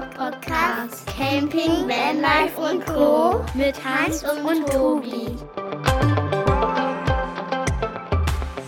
[0.00, 1.06] Podcast.
[1.06, 3.44] Camping, Vanlife und Co.
[3.54, 5.34] Mit Hans und Tobi.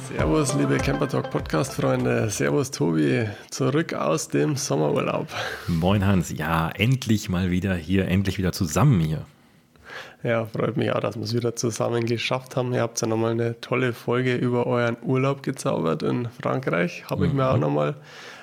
[0.08, 2.28] Servus, liebe Camper Talk Podcast Freunde.
[2.30, 3.28] Servus, Tobi.
[3.50, 5.28] Zurück aus dem Sommerurlaub.
[5.68, 6.36] Moin, Hans.
[6.36, 9.24] Ja, endlich mal wieder hier, endlich wieder zusammen hier.
[10.24, 12.74] Ja, freut mich auch, dass wir es wieder zusammen geschafft haben.
[12.74, 17.04] Ihr habt ja nochmal eine tolle Folge über euren Urlaub gezaubert in Frankreich.
[17.08, 17.60] Habe ich mir auch mhm.
[17.60, 17.94] nochmal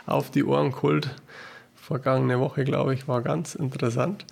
[0.06, 1.14] auf die Ohren geholt.
[1.88, 4.26] Vergangene Woche, glaube ich, war ganz interessant.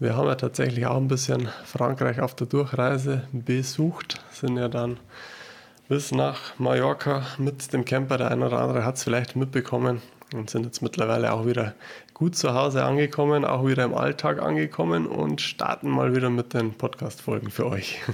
[0.00, 4.98] Wir haben ja tatsächlich auch ein bisschen Frankreich auf der Durchreise besucht, sind ja dann
[5.88, 8.18] bis nach Mallorca mit dem Camper.
[8.18, 10.02] Der eine oder andere hat es vielleicht mitbekommen
[10.34, 11.74] und sind jetzt mittlerweile auch wieder
[12.12, 16.74] gut zu Hause angekommen, auch wieder im Alltag angekommen und starten mal wieder mit den
[16.74, 18.00] Podcast-Folgen für euch.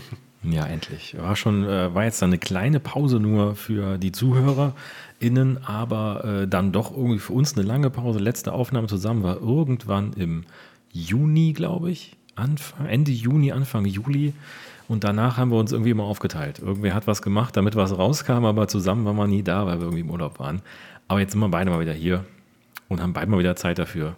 [0.49, 1.17] Ja, endlich.
[1.19, 4.13] War schon, äh, war jetzt eine kleine Pause nur für die
[5.21, 8.19] ZuhörerInnen, aber äh, dann doch irgendwie für uns eine lange Pause.
[8.19, 10.45] Letzte Aufnahme zusammen war irgendwann im
[10.93, 12.17] Juni, glaube ich.
[12.35, 14.35] Anfang, Ende Juni, Anfang Juli.
[14.89, 16.61] Und danach haben wir uns irgendwie immer aufgeteilt.
[16.61, 19.85] Irgendwer hat was gemacht, damit was rauskam, aber zusammen waren wir nie da, weil wir
[19.85, 20.63] irgendwie im Urlaub waren.
[21.09, 22.25] Aber jetzt sind wir beide mal wieder hier
[22.89, 24.17] und haben beide mal wieder Zeit dafür.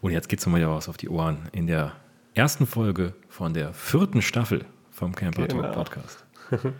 [0.00, 1.92] Und jetzt geht es mal wieder was auf die Ohren in der
[2.34, 5.62] ersten Folge von der vierten Staffel vom Camper genau.
[5.62, 6.24] Talk Podcast.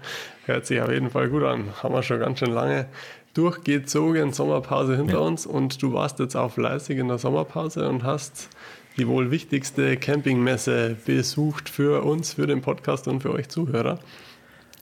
[0.47, 1.65] Hört sich auf jeden Fall gut an.
[1.83, 2.87] Haben wir schon ganz schön lange
[3.35, 5.19] durchgezogen, Sommerpause hinter ja.
[5.21, 8.49] uns und du warst jetzt auch fleißig in der Sommerpause und hast
[8.97, 13.99] die wohl wichtigste Campingmesse besucht für uns, für den Podcast und für euch Zuhörer.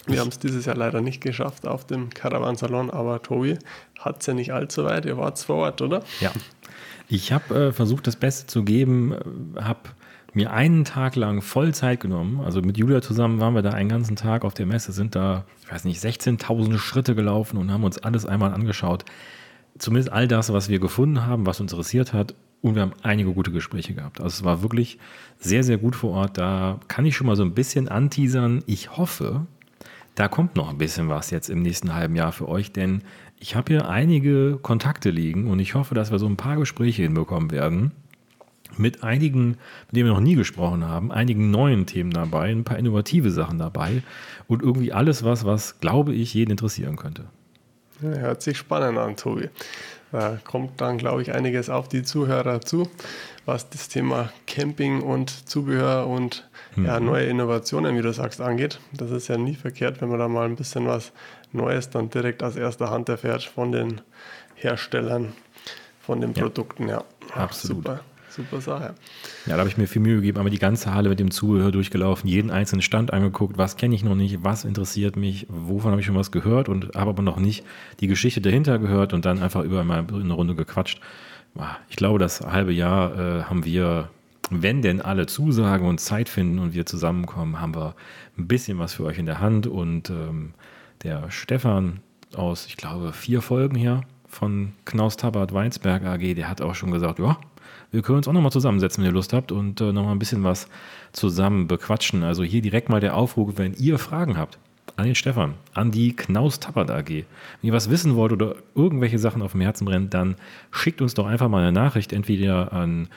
[0.06, 3.58] Wir haben es dieses Jahr leider nicht geschafft auf dem Caravansalon, aber Tobi
[3.98, 5.06] hat es ja nicht allzu weit.
[5.06, 6.02] Ihr wart vor Ort, oder?
[6.20, 6.32] Ja.
[7.08, 9.90] Ich habe äh, versucht, das Beste zu geben, äh, habe
[10.34, 12.40] mir einen Tag lang voll Zeit genommen.
[12.40, 15.44] Also mit Julia zusammen waren wir da einen ganzen Tag auf der Messe, sind da,
[15.62, 19.04] ich weiß nicht, 16.000 Schritte gelaufen und haben uns alles einmal angeschaut.
[19.78, 23.32] Zumindest all das, was wir gefunden haben, was uns interessiert hat und wir haben einige
[23.32, 24.20] gute Gespräche gehabt.
[24.20, 24.98] Also es war wirklich
[25.38, 26.38] sehr, sehr gut vor Ort.
[26.38, 28.62] Da kann ich schon mal so ein bisschen anteasern.
[28.66, 29.46] Ich hoffe,
[30.14, 33.02] da kommt noch ein bisschen was jetzt im nächsten halben Jahr für euch, denn
[33.40, 37.02] ich habe hier einige Kontakte liegen und ich hoffe, dass wir so ein paar Gespräche
[37.02, 37.92] hinbekommen werden.
[38.76, 39.50] Mit einigen,
[39.86, 43.58] mit denen wir noch nie gesprochen haben, einigen neuen Themen dabei, ein paar innovative Sachen
[43.58, 44.02] dabei
[44.48, 47.24] und irgendwie alles was, was, glaube ich, jeden interessieren könnte.
[48.00, 49.48] Ja, hört sich spannend an, Tobi.
[50.12, 52.88] Da kommt dann, glaube ich, einiges auf die Zuhörer zu,
[53.46, 56.84] was das Thema Camping und Zubehör und mhm.
[56.84, 58.78] ja, neue Innovationen, wie du sagst, angeht.
[58.92, 61.12] Das ist ja nie verkehrt, wenn man da mal ein bisschen was
[61.52, 64.02] Neues dann direkt aus erster Hand erfährt von den
[64.54, 65.32] Herstellern,
[66.00, 66.42] von den ja.
[66.42, 66.88] Produkten.
[66.88, 67.04] Ja,
[67.34, 67.84] absolut.
[67.84, 68.00] Super.
[68.34, 68.94] Super Sache.
[69.46, 71.70] Ja, da habe ich mir viel Mühe gegeben, aber die ganze Halle mit dem Zubehör
[71.70, 76.00] durchgelaufen, jeden einzelnen Stand angeguckt, was kenne ich noch nicht, was interessiert mich, wovon habe
[76.00, 77.64] ich schon was gehört und habe aber noch nicht
[78.00, 81.00] die Geschichte dahinter gehört und dann einfach über mal eine Runde gequatscht.
[81.90, 84.08] Ich glaube, das halbe Jahr äh, haben wir,
[84.50, 87.94] wenn denn alle zusagen und Zeit finden und wir zusammenkommen, haben wir
[88.38, 90.54] ein bisschen was für euch in der Hand und ähm,
[91.02, 92.00] der Stefan
[92.34, 96.90] aus, ich glaube, vier Folgen her von Knaus Tabat Weinsberg AG, der hat auch schon
[96.90, 97.36] gesagt, ja,
[97.90, 100.44] wir können uns auch nochmal zusammensetzen, wenn ihr Lust habt und äh, nochmal ein bisschen
[100.44, 100.68] was
[101.12, 102.22] zusammen bequatschen.
[102.22, 104.58] Also hier direkt mal der Aufruf, wenn ihr Fragen habt
[104.96, 107.08] an den Stefan, an die Knaus Tappert AG.
[107.08, 107.24] Wenn
[107.62, 110.36] ihr was wissen wollt oder irgendwelche Sachen auf dem Herzen brennen, dann
[110.70, 113.08] schickt uns doch einfach mal eine Nachricht, entweder an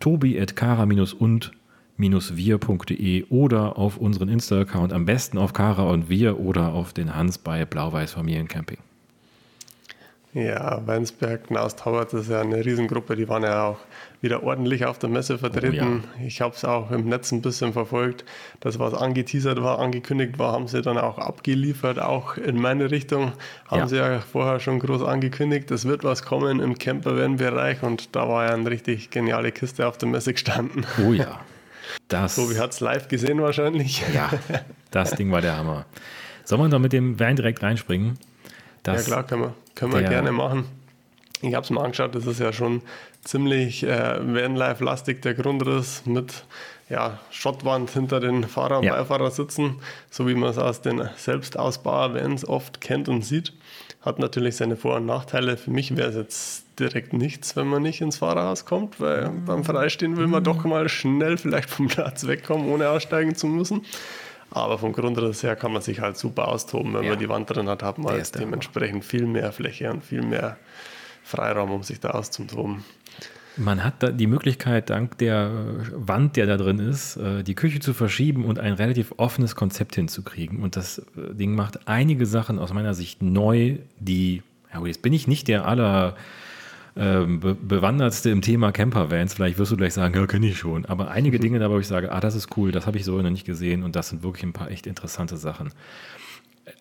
[0.00, 1.52] tobi.kara-und
[1.96, 7.38] wir.de oder auf unseren Insta-Account, am besten auf Kara und wir oder auf den Hans
[7.38, 8.78] bei Blau-Weiß Familiencamping.
[10.34, 13.78] Ja, Weinsberg, Knaus Taubert, das ist ja eine Riesengruppe, die waren ja auch
[14.20, 16.02] wieder ordentlich auf der Messe vertreten.
[16.02, 16.26] Oh, ja.
[16.26, 18.24] Ich habe es auch im Netz ein bisschen verfolgt.
[18.58, 23.32] Das, was angeteasert war, angekündigt war, haben sie dann auch abgeliefert, auch in meine Richtung.
[23.68, 23.86] Haben ja.
[23.86, 28.46] sie ja vorher schon groß angekündigt, es wird was kommen im Campervan-Bereich und da war
[28.46, 30.84] ja eine richtig geniale Kiste auf der Messe gestanden.
[31.06, 31.40] Oh ja.
[32.08, 34.02] Das, so, wie hat es live gesehen wahrscheinlich.
[34.12, 34.30] Ja,
[34.90, 35.86] das Ding war der Hammer.
[36.44, 38.18] Sollen wir da mit dem Van direkt reinspringen?
[38.84, 39.54] ja klar, können wir.
[39.74, 40.66] Können wir gerne machen.
[41.42, 42.80] Ich habe es mal angeschaut, das ist ja schon
[43.22, 46.44] ziemlich äh, Vanlife-lastig, der Grundriss mit
[46.88, 48.96] ja, Schottwand hinter den Fahrer- und ja.
[48.96, 49.76] Beifahrersitzen,
[50.10, 53.52] so wie man es aus den Selbstausbauer-Vans oft kennt und sieht.
[54.00, 55.56] Hat natürlich seine Vor- und Nachteile.
[55.56, 59.64] Für mich wäre es jetzt direkt nichts, wenn man nicht ins Fahrerhaus kommt, weil beim
[59.64, 63.82] Freistehen will man doch mal schnell vielleicht vom Platz wegkommen, ohne aussteigen zu müssen.
[64.54, 66.94] Aber vom Grundriss her kann man sich halt super austoben.
[66.94, 67.10] Wenn ja.
[67.10, 70.56] man die Wand drin hat, hat man halt dementsprechend viel mehr Fläche und viel mehr
[71.24, 72.84] Freiraum, um sich da auszutoben.
[73.56, 75.50] Man hat da die Möglichkeit, dank der
[75.92, 79.94] Wand, der da drin ist, äh, die Küche zu verschieben und ein relativ offenes Konzept
[79.94, 80.60] hinzukriegen.
[80.60, 84.42] Und das äh, Ding macht einige Sachen aus meiner Sicht neu, die,
[84.72, 86.16] ja, jetzt bin ich nicht der aller
[86.96, 89.34] ähm, Be Bewandertste im Thema Campervans.
[89.34, 90.84] Vielleicht wirst du gleich sagen, ja, kenne ich schon.
[90.86, 93.20] Aber einige Dinge dabei, wo ich sage, ah, das ist cool, das habe ich so
[93.20, 95.70] noch nicht gesehen und das sind wirklich ein paar echt interessante Sachen.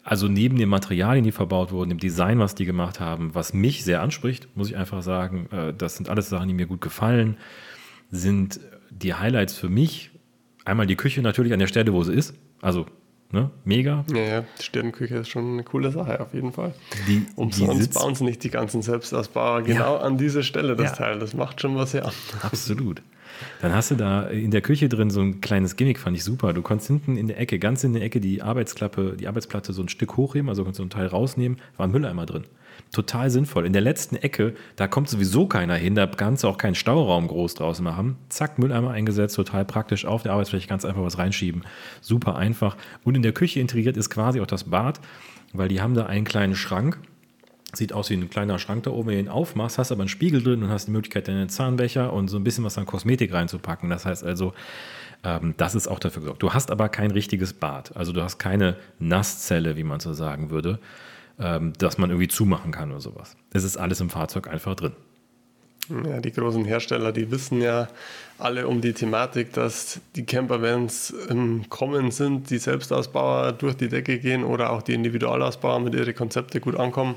[0.03, 3.83] Also neben den Materialien, die verbaut wurden, dem Design, was die gemacht haben, was mich
[3.83, 7.37] sehr anspricht, muss ich einfach sagen, äh, das sind alles Sachen, die mir gut gefallen,
[8.11, 8.59] sind
[8.91, 10.11] die Highlights für mich
[10.65, 12.35] einmal die Küche natürlich an der Stelle, wo sie ist.
[12.61, 12.85] Also
[13.33, 13.49] Ne?
[13.65, 14.05] Mega.
[14.13, 16.75] Ja, ja, die Stirnküche ist schon eine coole Sache, auf jeden Fall.
[17.07, 20.01] Die, Umsonst die bauen sie nicht die ganzen Selbstausbauer genau ja.
[20.01, 20.97] an dieser Stelle das ja.
[20.97, 21.19] Teil.
[21.19, 22.11] Das macht schon was her.
[22.43, 23.01] Absolut.
[23.59, 26.53] Dann hast du da in der Küche drin so ein kleines Gimmick, fand ich super.
[26.53, 29.81] Du konntest hinten in der Ecke, ganz in der Ecke, die Arbeitsklappe, die Arbeitsplatte so
[29.81, 32.45] ein Stück hochheben, also konntest du einen Teil rausnehmen, war ein Mülleimer drin
[32.93, 33.65] total sinnvoll.
[33.65, 37.27] In der letzten Ecke, da kommt sowieso keiner hin, da kannst du auch keinen Stauraum
[37.27, 38.15] groß draus machen.
[38.29, 41.63] Zack, Mülleimer eingesetzt, total praktisch auf der Arbeitsfläche, ganz einfach was reinschieben.
[41.99, 42.77] Super einfach.
[43.03, 45.01] Und in der Küche integriert ist quasi auch das Bad,
[45.53, 46.99] weil die haben da einen kleinen Schrank.
[47.73, 50.09] Sieht aus wie ein kleiner Schrank da oben, wenn du ihn aufmachst, hast aber einen
[50.09, 53.33] Spiegel drin und hast die Möglichkeit, deine Zahnbecher und so ein bisschen was an Kosmetik
[53.33, 53.89] reinzupacken.
[53.89, 54.53] Das heißt also,
[55.23, 56.43] ähm, das ist auch dafür gesorgt.
[56.43, 57.97] Du hast aber kein richtiges Bad.
[57.97, 60.77] Also du hast keine Nasszelle, wie man so sagen würde
[61.39, 63.35] ähm, dass man irgendwie zumachen kann oder sowas.
[63.51, 64.93] Es ist alles im Fahrzeug einfach drin.
[65.89, 67.89] Ja, die großen Hersteller, die wissen ja
[68.37, 74.17] alle um die Thematik, dass die Campervans im Kommen sind, die Selbstausbauer durch die Decke
[74.17, 77.15] gehen oder auch die Individualausbauer mit ihren Konzepten gut ankommen.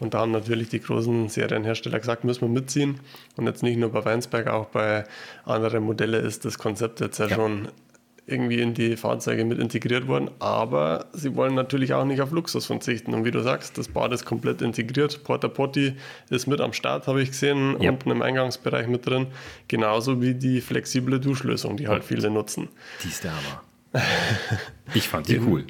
[0.00, 2.98] Und da haben natürlich die großen Serienhersteller gesagt, müssen wir mitziehen.
[3.36, 5.04] Und jetzt nicht nur bei Weinsberg, auch bei
[5.44, 7.36] anderen Modellen ist das Konzept jetzt ja, ja.
[7.36, 7.68] schon
[8.28, 10.30] irgendwie in die Fahrzeuge mit integriert worden.
[10.38, 13.14] Aber sie wollen natürlich auch nicht auf Luxus verzichten.
[13.14, 15.24] Und wie du sagst, das Bad ist komplett integriert.
[15.24, 15.94] Porta Potti
[16.30, 17.90] ist mit am Start, habe ich gesehen, ja.
[17.90, 19.28] unten im Eingangsbereich mit drin.
[19.66, 22.68] Genauso wie die flexible Duschlösung, die halt viele nutzen.
[23.02, 23.62] Die ist der Hammer.
[24.94, 25.64] ich fand die cool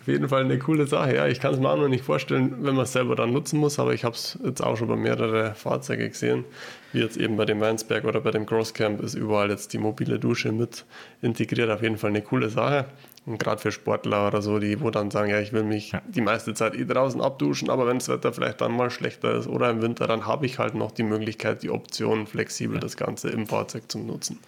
[0.00, 1.14] auf jeden Fall eine coole Sache.
[1.14, 3.58] Ja, ich kann es mir auch noch nicht vorstellen, wenn man es selber dann nutzen
[3.58, 6.44] muss, aber ich habe es jetzt auch schon bei mehreren Fahrzeugen gesehen,
[6.92, 10.18] wie jetzt eben bei dem Weinsberg oder bei dem Crosscamp ist überall jetzt die mobile
[10.18, 10.86] Dusche mit
[11.20, 11.68] integriert.
[11.70, 12.86] Auf jeden Fall eine coole Sache.
[13.26, 16.00] Und gerade für Sportler oder so, die wo dann sagen, ja, ich will mich ja.
[16.08, 19.46] die meiste Zeit eh draußen abduschen, aber wenn das Wetter vielleicht dann mal schlechter ist
[19.46, 22.80] oder im Winter, dann habe ich halt noch die Möglichkeit, die Option flexibel ja.
[22.80, 24.38] das Ganze im Fahrzeug zu nutzen.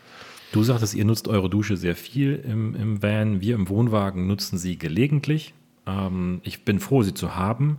[0.53, 3.41] Du sagtest, ihr nutzt eure Dusche sehr viel im, im Van.
[3.41, 5.55] Wir im Wohnwagen nutzen sie gelegentlich.
[5.87, 7.79] Ähm, ich bin froh, sie zu haben.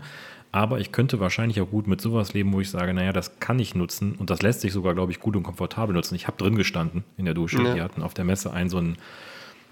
[0.52, 3.58] Aber ich könnte wahrscheinlich auch gut mit sowas leben, wo ich sage, naja, das kann
[3.58, 6.14] ich nutzen und das lässt sich sogar, glaube ich, gut und komfortabel nutzen.
[6.14, 7.62] Ich habe drin gestanden in der Dusche.
[7.62, 7.74] Ja.
[7.74, 8.98] Die hatten auf der Messe einen so einen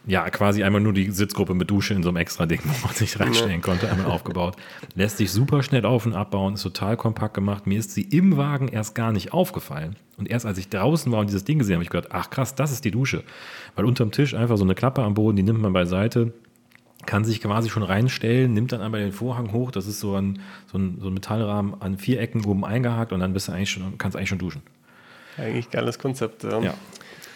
[0.07, 2.95] ja, quasi einmal nur die Sitzgruppe mit Dusche in so einem extra Ding, wo man
[2.95, 4.55] sich reinstellen konnte, einmal aufgebaut.
[4.95, 7.67] Lässt sich super schnell auf- und abbauen, ist total kompakt gemacht.
[7.67, 9.95] Mir ist sie im Wagen erst gar nicht aufgefallen.
[10.17, 12.29] Und erst als ich draußen war und dieses Ding gesehen habe, habe ich gedacht, ach
[12.29, 13.23] krass, das ist die Dusche.
[13.75, 16.33] Weil unterm Tisch einfach so eine Klappe am Boden, die nimmt man beiseite,
[17.05, 20.39] kann sich quasi schon reinstellen, nimmt dann einmal den Vorhang hoch, das ist so ein,
[20.71, 23.71] so ein, so ein Metallrahmen an vier Ecken oben eingehakt und dann bist du eigentlich
[23.71, 24.61] schon, kannst eigentlich schon duschen.
[25.37, 26.59] Eigentlich geiles Konzept, ja.
[26.59, 26.73] ja.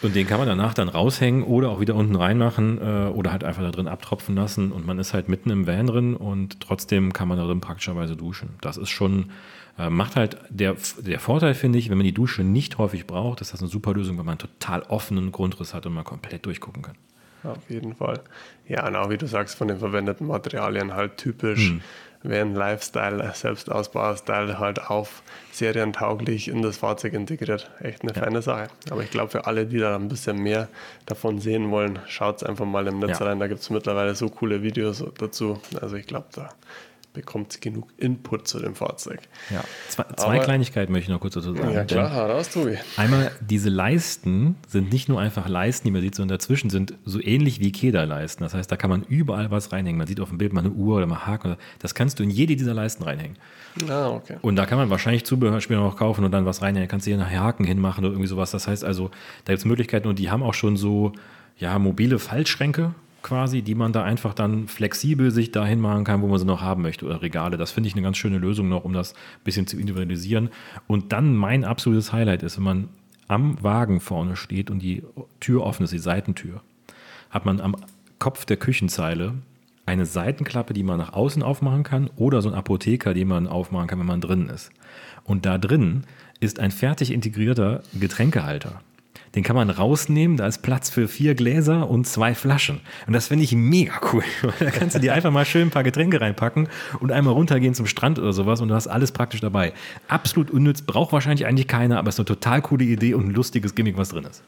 [0.06, 3.42] Und den kann man danach dann raushängen oder auch wieder unten reinmachen äh, oder halt
[3.42, 7.12] einfach da drin abtropfen lassen und man ist halt mitten im Van drin und trotzdem
[7.12, 8.50] kann man da drin praktischerweise duschen.
[8.60, 9.32] Das ist schon,
[9.76, 13.40] äh, macht halt der, der Vorteil, finde ich, wenn man die Dusche nicht häufig braucht,
[13.40, 16.46] ist das eine super Lösung, weil man einen total offenen Grundriss hat und man komplett
[16.46, 16.94] durchgucken kann.
[17.42, 18.20] Auf jeden Fall.
[18.68, 21.70] Ja, und auch wie du sagst, von den verwendeten Materialien halt typisch.
[21.70, 21.80] Hm
[22.28, 27.70] Van Lifestyle, Selbstausbau-Style halt auf serientauglich in das Fahrzeug integriert.
[27.80, 28.22] Echt eine ja.
[28.22, 28.68] feine Sache.
[28.90, 30.68] Aber ich glaube, für alle, die da ein bisschen mehr
[31.06, 33.26] davon sehen wollen, schaut es einfach mal im Netz ja.
[33.26, 33.40] rein.
[33.40, 35.60] Da gibt es mittlerweile so coole Videos dazu.
[35.80, 36.50] Also ich glaube, da
[37.16, 39.20] bekommt genug Input zu dem Fahrzeug.
[39.50, 41.72] Ja, zwei, zwei Aber, Kleinigkeiten möchte ich noch kurz dazu sagen.
[41.72, 42.76] Ja klar, heraus, Tobi.
[42.96, 47.20] Einmal, diese Leisten sind nicht nur einfach Leisten, die man sieht, sondern dazwischen sind so
[47.20, 48.44] ähnlich wie Kederleisten.
[48.44, 49.96] Das heißt, da kann man überall was reinhängen.
[49.96, 51.56] Man sieht auf dem Bild mal eine Uhr oder mal Haken.
[51.78, 53.38] Das kannst du in jede dieser Leisten reinhängen.
[53.88, 54.36] Ah, okay.
[54.42, 56.88] Und da kann man wahrscheinlich Zubehör später noch kaufen und dann was reinhängen.
[56.88, 58.50] Kannst du hier einen Haken hinmachen oder irgendwie sowas.
[58.50, 59.10] Das heißt also,
[59.46, 61.12] da gibt es Möglichkeiten und die haben auch schon so
[61.58, 62.94] ja, mobile Fallschränke
[63.26, 66.60] quasi, die man da einfach dann flexibel sich dahin machen kann, wo man sie noch
[66.60, 67.56] haben möchte oder Regale.
[67.56, 70.50] Das finde ich eine ganz schöne Lösung noch, um das ein bisschen zu individualisieren.
[70.86, 72.88] Und dann mein absolutes Highlight ist, wenn man
[73.26, 75.02] am Wagen vorne steht und die
[75.40, 76.62] Tür offen ist, die Seitentür,
[77.30, 77.74] hat man am
[78.20, 79.34] Kopf der Küchenzeile
[79.86, 83.88] eine Seitenklappe, die man nach außen aufmachen kann oder so ein Apotheker, den man aufmachen
[83.88, 84.70] kann, wenn man drin ist.
[85.24, 86.04] Und da drin
[86.38, 88.80] ist ein fertig integrierter Getränkehalter.
[89.36, 92.80] Den kann man rausnehmen, da ist Platz für vier Gläser und zwei Flaschen.
[93.06, 94.24] Und das finde ich mega cool.
[94.58, 96.68] da kannst du dir einfach mal schön ein paar Getränke reinpacken
[97.00, 99.74] und einmal runtergehen zum Strand oder sowas und du hast alles praktisch dabei.
[100.08, 103.34] Absolut unnütz, braucht wahrscheinlich eigentlich keiner, aber es ist eine total coole Idee und ein
[103.34, 104.42] lustiges Gimmick, was drin ist.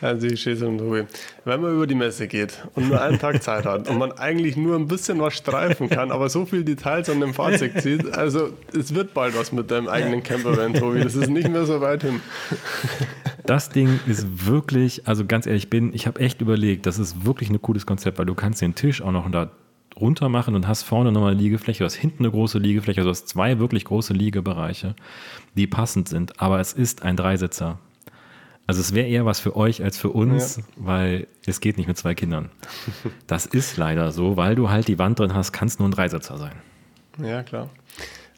[0.00, 1.04] Also ich schätze und Tobi.
[1.44, 4.56] Wenn man über die Messe geht und nur einen Tag Zeit hat und man eigentlich
[4.56, 8.50] nur ein bisschen was streifen kann, aber so viele Details an dem Fahrzeug zieht, also
[8.72, 11.00] es wird bald was mit deinem eigenen Campervan, Tobi.
[11.00, 12.20] Das ist nicht mehr so weit hin.
[13.44, 17.50] Das Ding ist wirklich, also ganz ehrlich, bin, ich habe echt überlegt, das ist wirklich
[17.50, 19.50] ein cooles Konzept, weil du kannst den Tisch auch noch da
[19.98, 23.08] runter machen und hast vorne nochmal eine Liegefläche, du hast hinten eine große Liegefläche, also
[23.08, 24.94] du hast zwei wirklich große Liegebereiche,
[25.56, 27.78] die passend sind, aber es ist ein Dreisitzer.
[28.68, 30.62] Also es wäre eher was für euch als für uns, ja.
[30.76, 32.50] weil es geht nicht mit zwei Kindern.
[33.26, 35.92] Das ist leider so, weil du halt die Wand drin hast, kann es nur ein
[35.92, 36.52] Dreisitzer sein.
[37.22, 37.70] Ja, klar.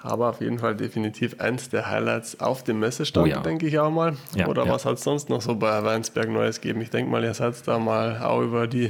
[0.02, 3.40] Aber auf jeden Fall definitiv eins der Highlights auf dem Messestand, oh ja.
[3.40, 4.16] denke ich auch mal.
[4.36, 6.80] Ja, Oder was hat es sonst noch so bei Weinsberg Neues geben?
[6.80, 8.88] Ich denke mal, ihr seid da mal auch über die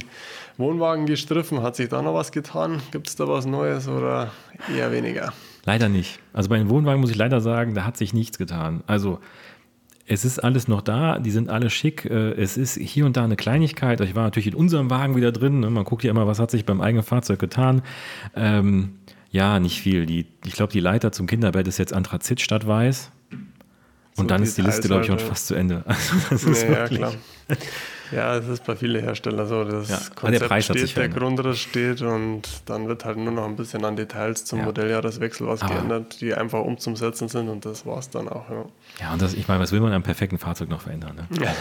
[0.59, 1.63] Wohnwagen gestriffen.
[1.63, 2.83] Hat sich da noch was getan?
[2.93, 4.31] Gibt es da was Neues oder
[4.75, 5.33] eher weniger?
[5.65, 6.21] Leider nicht.
[6.35, 8.83] Also bei den Wohnwagen muss ich leider sagen, da hat sich nichts getan.
[8.87, 9.21] Also
[10.11, 12.05] es ist alles noch da, die sind alle schick.
[12.05, 14.01] Äh, es ist hier und da eine Kleinigkeit.
[14.01, 15.61] Ich war natürlich in unserem Wagen wieder drin.
[15.61, 15.71] Ne?
[15.71, 17.83] Man guckt ja immer, was hat sich beim eigenen Fahrzeug getan.
[18.35, 18.95] Ähm,
[19.31, 20.07] ja, nicht viel.
[20.07, 23.13] Die, ich glaube, die Leiter zum Kinderbett ist jetzt Anthrazit statt Weiß.
[23.31, 23.45] Und
[24.17, 25.85] so dann ist die Liste, glaube ich, auch fast zu Ende.
[25.87, 27.13] Also das ist ja, ja, klar.
[28.13, 29.65] Ja, es ist bei vielen Herstellern so.
[29.65, 33.45] Das ja, Konzept der Preis steht, der Grundriss steht und dann wird halt nur noch
[33.45, 34.65] ein bisschen an Details zum ja.
[34.65, 38.51] Modelljahreswechsel was Aber geändert, die einfach umzusetzen sind und das war es dann auch.
[38.51, 38.65] Ja,
[39.01, 41.17] ja und das, ich meine, was will man am perfekten Fahrzeug noch verändern?
[41.17, 41.45] Ne?
[41.45, 41.55] Ja.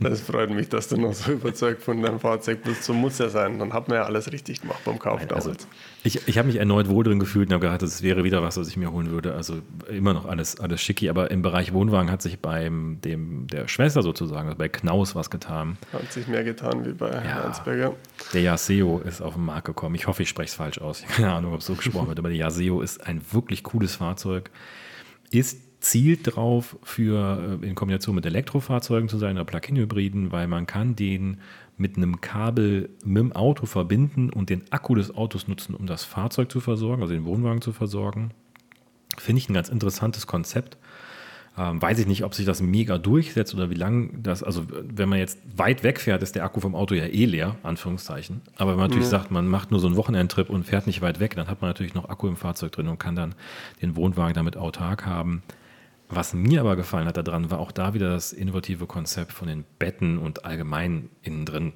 [0.00, 2.84] das freut mich, dass du noch so überzeugt von deinem Fahrzeug bist.
[2.84, 3.58] So muss ja sein.
[3.58, 5.52] Dann hat man ja alles richtig gemacht beim Kauf Nein, also,
[6.02, 8.56] ich ich habe mich erneut wohl drin gefühlt und habe gedacht, das wäre wieder was,
[8.56, 9.34] was ich mir holen würde.
[9.34, 9.58] Also
[9.90, 14.02] immer noch alles, alles schicki, aber im Bereich Wohnwagen hat sich beim dem, der Schwester
[14.02, 15.78] sozusagen, also bei Knaus was getan.
[15.92, 17.94] Hat sich mehr getan wie bei ja, Heinsberger.
[18.32, 19.94] Der Yaseo ist auf den Markt gekommen.
[19.94, 21.02] Ich hoffe, ich spreche es falsch aus.
[21.16, 24.50] Keine Ahnung, ob es so gesprochen wird, aber der Yaseo ist ein wirklich cooles Fahrzeug.
[25.30, 30.66] Ist zielt darauf, für äh, in Kombination mit Elektrofahrzeugen zu sein oder Plug-in-Hybriden, weil man
[30.66, 31.38] kann den
[31.76, 36.04] mit einem Kabel mit dem Auto verbinden und den Akku des Autos nutzen, um das
[36.04, 38.30] Fahrzeug zu versorgen, also den Wohnwagen zu versorgen.
[39.18, 40.76] Finde ich ein ganz interessantes Konzept.
[41.58, 45.08] Ähm, weiß ich nicht, ob sich das mega durchsetzt oder wie lang das, also wenn
[45.08, 48.42] man jetzt weit wegfährt, ist der Akku vom Auto ja eh leer, Anführungszeichen.
[48.56, 49.18] Aber wenn man natürlich ja.
[49.18, 51.70] sagt, man macht nur so einen Wochenendtrip und fährt nicht weit weg, dann hat man
[51.70, 53.34] natürlich noch Akku im Fahrzeug drin und kann dann
[53.80, 55.42] den Wohnwagen damit autark haben.
[56.08, 59.64] Was mir aber gefallen hat daran, war auch da wieder das innovative Konzept von den
[59.78, 61.72] Betten und allgemein innen drin.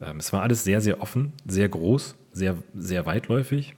[0.00, 3.74] Ähm, es war alles sehr, sehr offen, sehr groß, sehr, sehr weitläufig.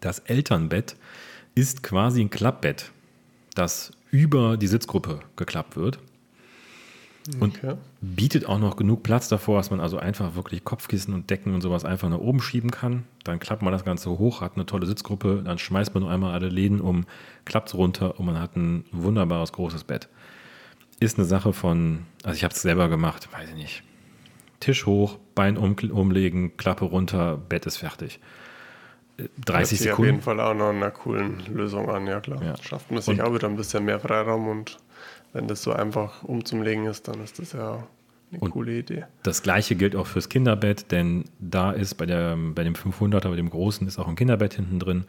[0.00, 0.96] Das Elternbett
[1.54, 2.90] ist quasi ein Klappbett,
[3.58, 5.98] das über die Sitzgruppe geklappt wird.
[7.40, 7.74] Und okay.
[8.00, 11.60] bietet auch noch genug Platz davor, dass man also einfach wirklich Kopfkissen und Decken und
[11.60, 13.04] sowas einfach nach oben schieben kann.
[13.24, 16.32] Dann klappt man das Ganze hoch, hat eine tolle Sitzgruppe, dann schmeißt man nur einmal
[16.32, 17.04] alle Läden um,
[17.44, 20.08] klappt es runter und man hat ein wunderbares großes Bett.
[21.00, 23.82] Ist eine Sache von, also ich habe es selber gemacht, weiß ich nicht.
[24.60, 28.20] Tisch hoch, Bein um, umlegen, Klappe runter, Bett ist fertig.
[29.44, 30.00] 30 Sekunden.
[30.00, 32.42] auf jeden Fall auch noch einer coolen Lösung an, ja klar.
[32.42, 32.54] Ja.
[32.62, 34.78] Schafft man sich und auch wieder ein bisschen mehr Freiraum und
[35.32, 37.86] wenn das so einfach umzulegen ist, dann ist das ja
[38.30, 39.04] eine und coole Idee.
[39.22, 43.36] Das gleiche gilt auch fürs Kinderbett, denn da ist bei, der, bei dem 500er, bei
[43.36, 45.04] dem großen, ist auch ein Kinderbett hinten drin.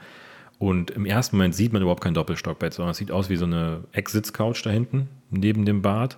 [0.60, 3.46] Und im ersten Moment sieht man überhaupt kein Doppelstockbett, sondern es sieht aus wie so
[3.46, 6.18] eine Ex-Sitz-Couch da hinten, neben dem Bad,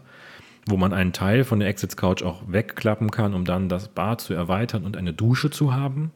[0.65, 4.33] wo man einen Teil von der Ex-Sitz-Couch auch wegklappen kann, um dann das Bad zu
[4.33, 6.11] erweitern und eine Dusche zu haben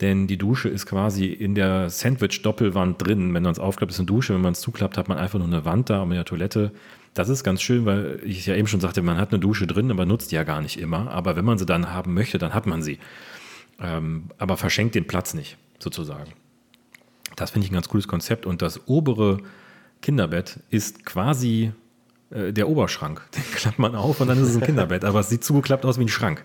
[0.00, 3.34] denn die Dusche ist quasi in der Sandwich-Doppelwand drin.
[3.34, 4.34] Wenn man es aufklappt, ist eine Dusche.
[4.34, 6.72] Wenn man es zuklappt, hat man einfach nur eine Wand da mit der Toilette.
[7.12, 9.90] Das ist ganz schön, weil ich ja eben schon sagte, man hat eine Dusche drin,
[9.90, 11.10] aber nutzt die ja gar nicht immer.
[11.10, 12.98] Aber wenn man sie dann haben möchte, dann hat man sie.
[13.80, 16.32] Ähm, aber verschenkt den Platz nicht, sozusagen.
[17.36, 18.46] Das finde ich ein ganz cooles Konzept.
[18.46, 19.38] Und das obere
[20.00, 21.72] Kinderbett ist quasi
[22.30, 23.22] äh, der Oberschrank.
[23.34, 25.04] Den klappt man auf und dann ist es ein Kinderbett.
[25.04, 26.44] Aber es sieht zugeklappt aus wie ein Schrank.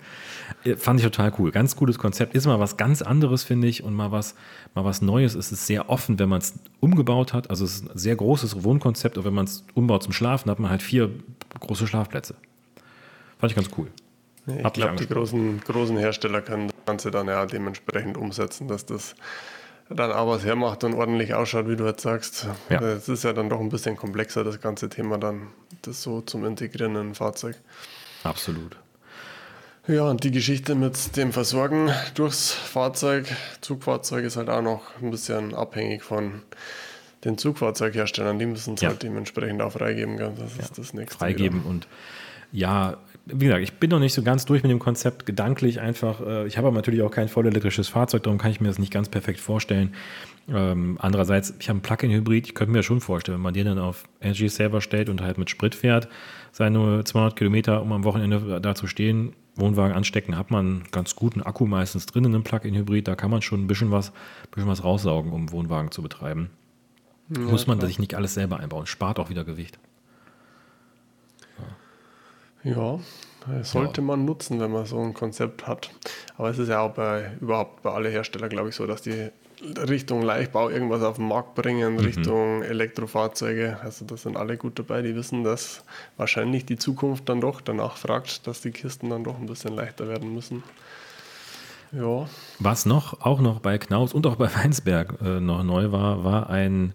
[0.63, 1.51] Äh, fand ich total cool.
[1.51, 2.35] Ganz cooles Konzept.
[2.35, 4.35] Ist mal was ganz anderes, finde ich, und mal was,
[4.73, 5.35] mal was Neues.
[5.35, 7.49] Es ist sehr offen, wenn man es umgebaut hat.
[7.49, 9.17] Also es ist ein sehr großes Wohnkonzept.
[9.17, 11.11] Und wenn man es umbaut zum Schlafen, hat man halt vier
[11.59, 12.35] große Schlafplätze.
[13.37, 13.87] Fand ich ganz cool.
[14.47, 19.15] ich glaube, die großen, großen Hersteller können das Ganze dann ja dementsprechend umsetzen, dass das
[19.89, 22.47] dann auch was hermacht und ordentlich ausschaut, wie du jetzt sagst.
[22.69, 22.81] Ja.
[22.81, 25.47] Es ist ja dann doch ein bisschen komplexer, das ganze Thema dann,
[25.83, 27.55] das so zum Integrieren in ein Fahrzeug.
[28.23, 28.77] Absolut.
[29.87, 33.27] Ja, und die Geschichte mit dem Versorgen durchs Fahrzeug,
[33.61, 36.41] Zugfahrzeug, ist halt auch noch ein bisschen abhängig von
[37.23, 38.39] den Zugfahrzeugherstellern.
[38.39, 38.89] Die müssen es ja.
[38.89, 40.17] halt dementsprechend auch freigeben.
[40.17, 40.67] Das ist ja.
[40.75, 41.19] das nächste.
[41.19, 41.69] Freigeben wieder.
[41.69, 41.87] und
[42.51, 46.21] ja, wie gesagt, ich bin noch nicht so ganz durch mit dem Konzept, gedanklich einfach.
[46.21, 48.93] Äh, ich habe aber natürlich auch kein vollelektrisches Fahrzeug, darum kann ich mir das nicht
[48.93, 49.93] ganz perfekt vorstellen.
[50.47, 53.79] Ähm, andererseits, ich habe einen Plug-in-Hybrid, ich könnte mir schon vorstellen, wenn man den dann
[53.79, 56.07] auf Energy Saver stellt und halt mit Sprit fährt,
[56.51, 61.15] seine 200 Kilometer, um am Wochenende da zu stehen, Wohnwagen anstecken, hat man einen ganz
[61.15, 63.07] guten Akku meistens drin in einem Plug-in-Hybrid.
[63.07, 64.11] Da kann man schon ein bisschen was,
[64.51, 66.49] bisschen was raussaugen, um Wohnwagen zu betreiben.
[67.29, 67.87] Ja, Muss man klar.
[67.87, 68.85] sich nicht alles selber einbauen.
[68.85, 69.79] Spart auch wieder Gewicht.
[72.65, 72.99] Ja,
[73.61, 74.07] sollte ja.
[74.07, 75.91] man nutzen, wenn man so ein Konzept hat.
[76.37, 79.29] Aber es ist ja auch bei überhaupt bei allen Herstellern, glaube ich, so, dass die
[79.87, 81.99] Richtung Leichtbau irgendwas auf den Markt bringen, mhm.
[81.99, 83.77] Richtung Elektrofahrzeuge.
[83.81, 85.83] Also da sind alle gut dabei, die wissen, dass
[86.17, 90.07] wahrscheinlich die Zukunft dann doch danach fragt, dass die Kisten dann doch ein bisschen leichter
[90.07, 90.63] werden müssen.
[91.91, 92.27] Ja.
[92.59, 96.49] Was noch, auch noch bei Knaus und auch bei Weinsberg äh, noch neu war, war
[96.49, 96.93] ein,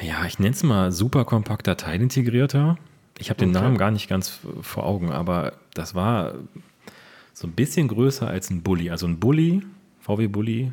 [0.00, 2.76] ja, ich nenne es mal super kompakter Teilintegrierter.
[3.18, 3.60] Ich habe den okay.
[3.60, 6.34] Namen gar nicht ganz vor Augen, aber das war
[7.32, 8.90] so ein bisschen größer als ein Bulli.
[8.90, 9.62] Also ein Bulli,
[10.00, 10.72] VW Bulli,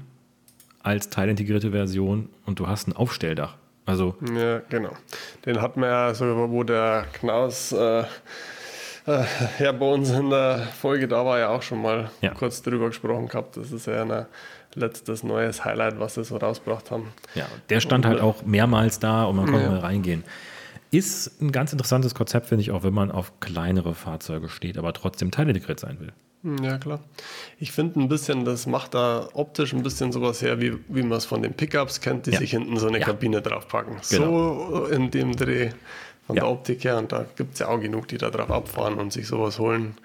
[0.82, 3.56] als teilintegrierte Version und du hast ein Aufstelldach.
[3.86, 4.92] Also ja, genau.
[5.46, 8.04] Den hat man ja so, wo der Knaus äh,
[9.06, 9.24] äh,
[9.60, 12.34] ja, bei uns in der Folge da war ja auch schon mal ja.
[12.34, 13.58] kurz drüber gesprochen gehabt.
[13.58, 14.26] Das ist ja ein
[14.76, 17.12] letztes neues Highlight, was sie so rausgebracht haben.
[17.36, 19.72] Ja, der stand und, halt auch mehrmals da und man konnte ja.
[19.72, 20.24] mal reingehen.
[20.94, 24.94] Ist ein ganz interessantes Konzept, finde ich, auch wenn man auf kleinere Fahrzeuge steht, aber
[24.94, 26.14] trotzdem teilintegriert sein will.
[26.44, 27.00] Hm, ja, klar.
[27.58, 31.18] Ich finde ein bisschen, das macht da optisch ein bisschen sowas her, wie, wie man
[31.18, 32.38] es von den Pickups kennt, die ja.
[32.38, 33.06] sich hinten so eine ja.
[33.06, 33.96] Kabine draufpacken.
[34.12, 34.70] Genau.
[34.70, 35.72] So in dem Dreh
[36.28, 36.44] von ja.
[36.44, 37.00] der Optik her.
[37.00, 39.96] Und da gibt es ja auch genug, die da drauf abfahren und sich sowas holen.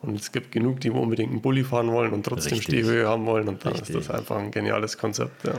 [0.00, 2.84] Und es gibt genug, die unbedingt einen Bulli fahren wollen und trotzdem Richtig.
[2.84, 3.48] Stehhöhe haben wollen.
[3.48, 3.96] Und dann Richtig.
[3.96, 5.44] ist das einfach ein geniales Konzept.
[5.44, 5.54] Ja.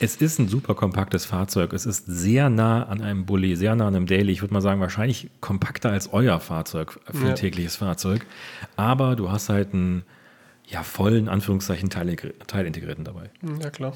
[0.00, 1.72] Es ist ein super kompaktes Fahrzeug.
[1.72, 4.32] Es ist sehr nah an einem Bulli, sehr nah an einem Daily.
[4.32, 7.34] Ich würde mal sagen, wahrscheinlich kompakter als euer Fahrzeug für ein ja.
[7.34, 8.26] tägliches Fahrzeug.
[8.76, 10.04] Aber du hast halt einen
[10.66, 13.30] ja, vollen, Anführungszeichen, Teilintegrierten dabei.
[13.62, 13.94] Ja, klar.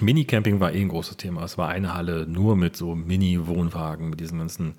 [0.00, 1.44] Mini-Camping war eh ein großes Thema.
[1.44, 4.74] Es war eine Halle nur mit so Mini-Wohnwagen, mit diesen ganzen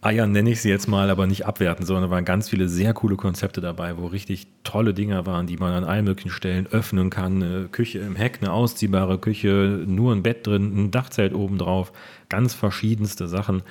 [0.00, 2.94] Eiern nenne ich sie jetzt mal, aber nicht abwerten, sondern da waren ganz viele sehr
[2.94, 7.10] coole Konzepte dabei, wo richtig tolle Dinger waren, die man an allen möglichen Stellen öffnen
[7.10, 7.42] kann.
[7.42, 11.92] Eine Küche im Heck, eine ausziehbare Küche, nur ein Bett drin, ein Dachzelt oben drauf,
[12.28, 13.62] ganz verschiedenste Sachen.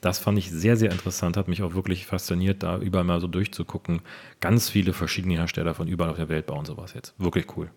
[0.00, 3.28] Das fand ich sehr, sehr interessant, hat mich auch wirklich fasziniert, da überall mal so
[3.28, 4.00] durchzugucken.
[4.40, 7.14] Ganz viele verschiedene Hersteller von überall auf der Welt bauen sowas jetzt.
[7.18, 7.70] Wirklich cool.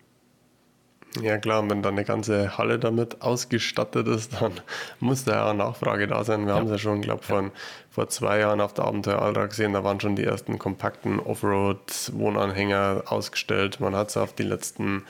[1.20, 4.52] Ja klar, wenn dann eine ganze Halle damit ausgestattet ist, dann
[5.00, 6.46] muss da ja auch Nachfrage da sein.
[6.46, 6.54] Wir ja.
[6.56, 7.50] haben es ja schon, glaube ich,
[7.90, 13.04] vor zwei Jahren auf der Abenteuer Alltag gesehen, da waren schon die ersten kompakten Offroad-Wohnanhänger
[13.06, 13.80] ausgestellt.
[13.80, 15.04] Man hat es auf die letzten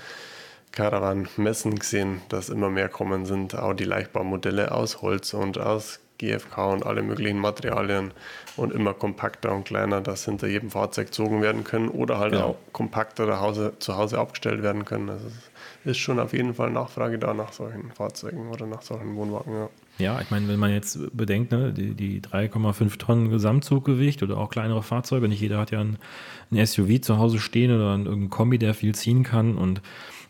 [0.73, 6.73] Caravan-Messen gesehen, dass immer mehr kommen sind, auch die Leichtbaumodelle aus Holz und aus GFK
[6.73, 8.13] und alle möglichen Materialien
[8.57, 12.47] und immer kompakter und kleiner, dass hinter jedem Fahrzeug gezogen werden können oder halt genau.
[12.47, 13.27] auch kompakter
[13.79, 15.11] zu Hause abgestellt werden können.
[15.11, 15.52] Also ist
[15.99, 19.53] schon auf jeden Fall Nachfrage da nach solchen Fahrzeugen oder nach solchen Wohnwagen.
[19.53, 19.69] Ja.
[19.99, 24.49] Ja, ich meine, wenn man jetzt bedenkt, ne, die, die 3,5 Tonnen Gesamtzuggewicht oder auch
[24.49, 25.99] kleinere Fahrzeuge, nicht jeder hat ja ein,
[26.51, 29.83] ein SUV zu Hause stehen oder einen Kombi, der viel ziehen kann und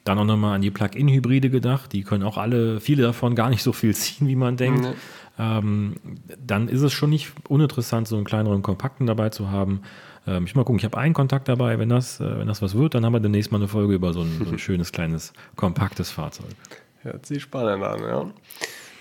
[0.04, 3.62] dann auch nochmal an die Plug-in-Hybride gedacht, die können auch alle, viele davon gar nicht
[3.62, 4.82] so viel ziehen, wie man denkt.
[4.82, 4.94] Mhm.
[5.38, 5.94] Ähm,
[6.44, 9.82] dann ist es schon nicht uninteressant, so einen kleineren Kompakten dabei zu haben.
[10.26, 12.76] Ähm, ich mal gucken, ich habe einen Kontakt dabei, wenn das, äh, wenn das was
[12.76, 15.32] wird, dann haben wir demnächst mal eine Folge über so ein, so ein schönes, kleines,
[15.56, 16.54] kompaktes Fahrzeug.
[17.02, 18.30] Hört sich spannend an, ja.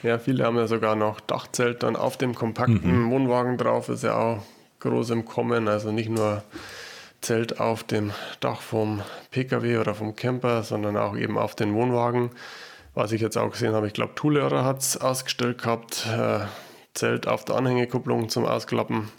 [0.03, 3.11] Ja, viele haben ja sogar noch Dachzelt dann auf dem kompakten mhm.
[3.11, 4.43] Wohnwagen drauf, ist ja auch
[4.79, 6.43] groß im Kommen, also nicht nur
[7.21, 12.31] Zelt auf dem Dach vom PKW oder vom Camper, sondern auch eben auf den Wohnwagen.
[12.95, 16.39] Was ich jetzt auch gesehen habe, ich glaube, Tulehrer hat es ausgestellt gehabt, äh,
[16.95, 19.09] Zelt auf der Anhängekupplung zum Ausklappen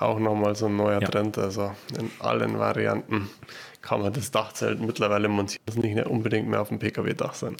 [0.00, 1.08] auch nochmal so ein neuer ja.
[1.08, 1.38] Trend.
[1.38, 3.28] Also in allen Varianten
[3.82, 5.62] kann man das Dachzelt mittlerweile montieren.
[5.66, 7.56] Das muss nicht unbedingt mehr auf dem Pkw-Dach sein.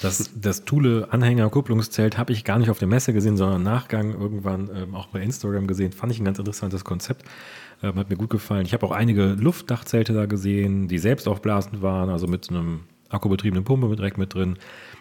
[0.00, 4.70] Das, das Thule-Anhänger-Kupplungszelt habe ich gar nicht auf der Messe gesehen, sondern im Nachgang irgendwann
[4.72, 5.92] ähm, auch bei Instagram gesehen.
[5.92, 7.24] Fand ich ein ganz interessantes Konzept.
[7.82, 8.64] Ähm, hat mir gut gefallen.
[8.64, 13.64] Ich habe auch einige Luftdachzelte da gesehen, die selbst aufblasend waren, also mit einem akkubetriebenen
[13.64, 14.58] Pumpe mit direkt mit drin.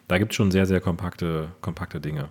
[0.08, 2.30] Da gibt es schon sehr, sehr kompakte, kompakte Dinge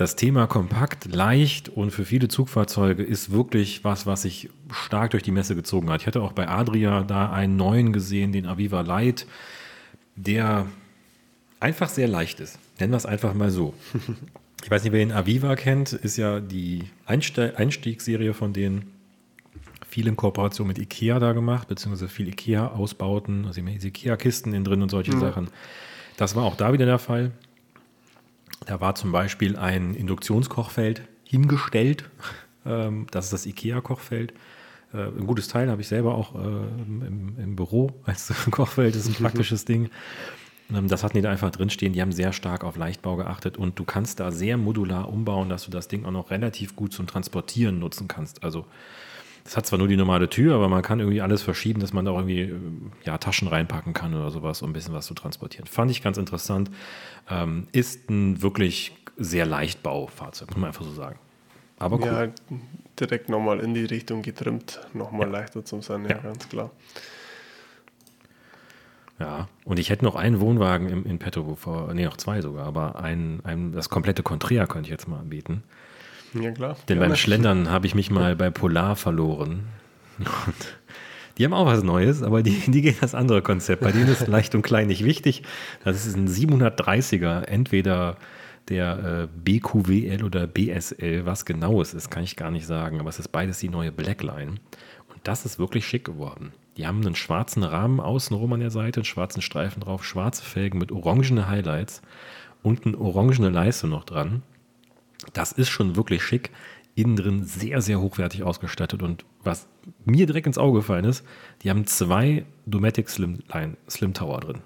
[0.00, 5.22] das Thema kompakt, leicht und für viele Zugfahrzeuge ist wirklich was, was sich stark durch
[5.22, 6.00] die Messe gezogen hat.
[6.00, 9.26] Ich hatte auch bei Adria da einen neuen gesehen, den Aviva Light,
[10.16, 10.64] der
[11.60, 12.58] einfach sehr leicht ist.
[12.78, 13.74] Nennen wir es einfach mal so.
[14.62, 18.92] Ich weiß nicht, wer den Aviva kennt, ist ja die Einstiegsserie von denen.
[19.88, 24.90] Viel in Kooperation mit Ikea da gemacht, beziehungsweise viel Ikea-Ausbauten, also Ikea-Kisten in drin und
[24.90, 25.20] solche mhm.
[25.20, 25.48] Sachen.
[26.18, 27.32] Das war auch da wieder der Fall.
[28.66, 32.10] Da war zum Beispiel ein Induktionskochfeld hingestellt.
[32.66, 34.34] Ähm, das ist das IKEA-Kochfeld.
[34.92, 38.94] Äh, ein gutes Teil habe ich selber auch äh, im, im, Büro als Kochfeld.
[38.94, 39.90] Das ist ein praktisches Ding.
[40.72, 41.92] Ähm, das hatten die da einfach drinstehen.
[41.92, 45.64] Die haben sehr stark auf Leichtbau geachtet und du kannst da sehr modular umbauen, dass
[45.64, 48.42] du das Ding auch noch relativ gut zum Transportieren nutzen kannst.
[48.44, 48.66] Also
[49.44, 52.04] es hat zwar nur die normale Tür, aber man kann irgendwie alles verschieben, dass man
[52.04, 52.58] da auch irgendwie äh,
[53.04, 55.66] ja, Taschen reinpacken kann oder sowas, um ein bisschen was zu transportieren.
[55.66, 56.70] Fand ich ganz interessant.
[57.28, 61.18] Ähm, ist ein wirklich sehr Leichtbaufahrzeug, muss man einfach so sagen.
[61.78, 62.06] Aber cool.
[62.06, 62.56] Ja,
[62.98, 65.32] direkt nochmal in die Richtung getrimmt, nochmal ja.
[65.32, 66.70] leichter zum sein, ja, ja, ganz klar.
[69.18, 71.56] Ja, und ich hätte noch einen Wohnwagen im, in petto,
[71.92, 75.62] nee, noch zwei sogar, aber ein, ein, das komplette Contrea könnte ich jetzt mal anbieten.
[76.34, 76.76] Ja, klar.
[76.88, 77.08] Denn Gerne.
[77.08, 79.64] beim Schlendern habe ich mich mal bei Polar verloren.
[80.18, 80.78] Und
[81.38, 83.82] die haben auch was Neues, aber die, die gehen das andere Konzept.
[83.82, 85.42] Bei denen ist leicht und klein nicht wichtig.
[85.84, 88.16] Das ist ein 730er, entweder
[88.68, 91.26] der äh, BQWL oder BSL.
[91.26, 93.90] Was genau es ist, kann ich gar nicht sagen, aber es ist beides die neue
[93.90, 94.56] Blackline.
[95.08, 96.52] Und das ist wirklich schick geworden.
[96.76, 100.78] Die haben einen schwarzen Rahmen außenrum an der Seite, einen schwarzen Streifen drauf, schwarze Felgen
[100.78, 102.00] mit orangene Highlights
[102.62, 104.42] und eine orangene Leiste noch dran.
[105.32, 106.50] Das ist schon wirklich schick.
[106.94, 109.02] Innen drin sehr, sehr hochwertig ausgestattet.
[109.02, 109.68] Und was
[110.04, 111.24] mir direkt ins Auge gefallen ist,
[111.62, 114.58] die haben zwei Dometic Slim, Line, Slim Tower drin.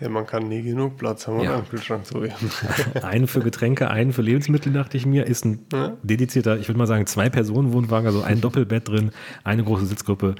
[0.00, 1.58] Ja, man kann nie genug Platz haben ja.
[1.58, 2.22] im Kühlschrank so.
[3.02, 5.96] einen für Getränke, einen für Lebensmittel, dachte ich mir, ist ein ja.
[6.02, 9.12] dedizierter, ich würde mal sagen, Zwei-Personen-Wohnwagen, also ein Doppelbett drin,
[9.44, 10.34] eine große Sitzgruppe,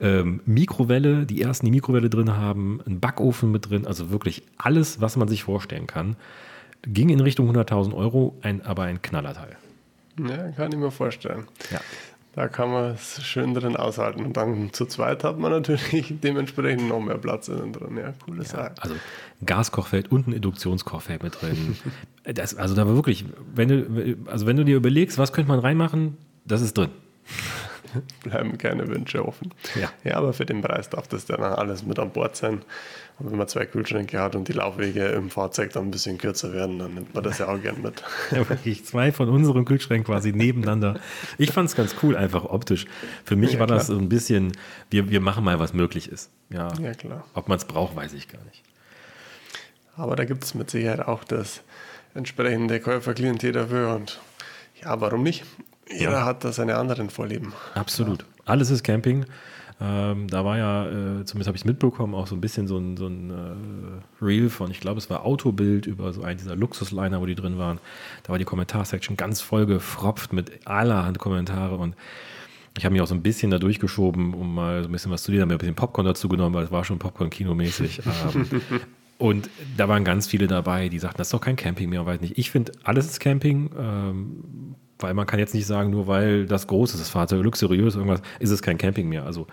[0.00, 5.00] ähm, Mikrowelle, die ersten, die Mikrowelle drin haben, ein Backofen mit drin, also wirklich alles,
[5.00, 6.16] was man sich vorstellen kann.
[6.82, 9.56] Ging in Richtung 100.000 Euro, ein, aber ein Knallerteil.
[10.18, 11.46] Ja, kann ich mir vorstellen.
[11.70, 11.80] Ja.
[12.34, 14.24] Da kann man es schön drin aushalten.
[14.24, 17.96] Und dann zu zweit hat man natürlich dementsprechend noch mehr Platz innen drin.
[17.96, 18.74] Ja, coole ja, Sache.
[18.78, 18.94] Also
[19.44, 21.76] Gaskochfeld und ein Induktionskochfeld mit drin.
[22.24, 25.58] das, also da war wirklich, wenn du, also wenn du dir überlegst, was könnte man
[25.58, 26.90] reinmachen, das ist drin.
[28.22, 29.52] bleiben keine Wünsche offen.
[29.80, 29.90] Ja.
[30.04, 32.62] ja, aber für den Preis darf das dann alles mit an Bord sein.
[33.18, 36.52] Und wenn man zwei Kühlschränke hat und die Laufwege im Fahrzeug dann ein bisschen kürzer
[36.52, 38.02] werden, dann nimmt man das ja auch gern mit.
[38.30, 41.00] Ja, wirklich zwei von unseren Kühlschränken quasi nebeneinander.
[41.38, 42.86] Ich fand es ganz cool, einfach optisch.
[43.24, 43.78] Für mich ja, war klar.
[43.78, 44.52] das so ein bisschen,
[44.90, 46.30] wir, wir machen mal, was möglich ist.
[46.50, 47.24] Ja, ja klar.
[47.34, 48.62] Ob man es braucht, weiß ich gar nicht.
[49.96, 51.62] Aber da gibt es mit Sicherheit auch das
[52.14, 54.20] entsprechende Käuferklientel dafür und
[54.82, 55.44] ja, warum nicht?
[55.90, 56.24] Jeder ja.
[56.24, 57.52] hat da seine anderen Vorlieben.
[57.74, 58.22] Absolut.
[58.22, 58.26] Ja.
[58.46, 59.26] Alles ist Camping.
[59.80, 62.78] Ähm, da war ja, äh, zumindest habe ich es mitbekommen, auch so ein bisschen so
[62.78, 66.56] ein, so ein äh, Reel von, ich glaube, es war Autobild über so einen dieser
[66.56, 67.78] Luxusliner, wo die drin waren.
[68.24, 71.94] Da war die Kommentarsection ganz voll gefropft mit allerhand Kommentare und
[72.76, 75.22] ich habe mich auch so ein bisschen da durchgeschoben, um mal so ein bisschen was
[75.22, 78.02] zu lesen, habe mir ein bisschen Popcorn dazu genommen, weil es war schon Popcorn-Kino-mäßig.
[78.34, 78.50] ähm,
[79.18, 82.20] und da waren ganz viele dabei, die sagten, das ist doch kein Camping mehr, weiß
[82.20, 82.36] nicht.
[82.36, 83.70] Ich finde, alles ist Camping.
[83.78, 87.94] Ähm, weil man kann jetzt nicht sagen, nur weil das groß ist, das Fahrzeug luxuriös,
[87.94, 89.24] irgendwas, ist es kein Camping mehr.
[89.24, 89.46] Also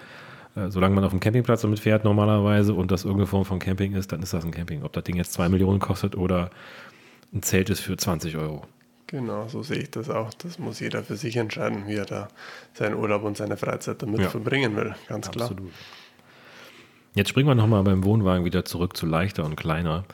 [0.56, 3.94] äh, solange man auf dem Campingplatz damit fährt normalerweise und das irgendeine Form von Camping
[3.94, 4.84] ist, dann ist das ein Camping.
[4.84, 6.50] Ob das Ding jetzt zwei Millionen kostet oder
[7.34, 8.64] ein Zelt ist für 20 Euro.
[9.08, 10.34] Genau, so sehe ich das auch.
[10.34, 12.28] Das muss jeder für sich entscheiden, wie er da
[12.74, 14.30] seinen Urlaub und seine Freizeit damit ja.
[14.30, 14.96] verbringen will.
[15.08, 15.52] Ganz klar.
[15.52, 15.72] Absolut.
[17.14, 20.06] Jetzt springen wir nochmal beim Wohnwagen wieder zurück zu leichter und kleiner.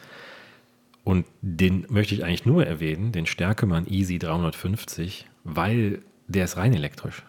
[1.04, 6.74] Und den möchte ich eigentlich nur erwähnen, den Stärkemann Easy 350, weil der ist rein
[6.74, 7.24] elektrisch.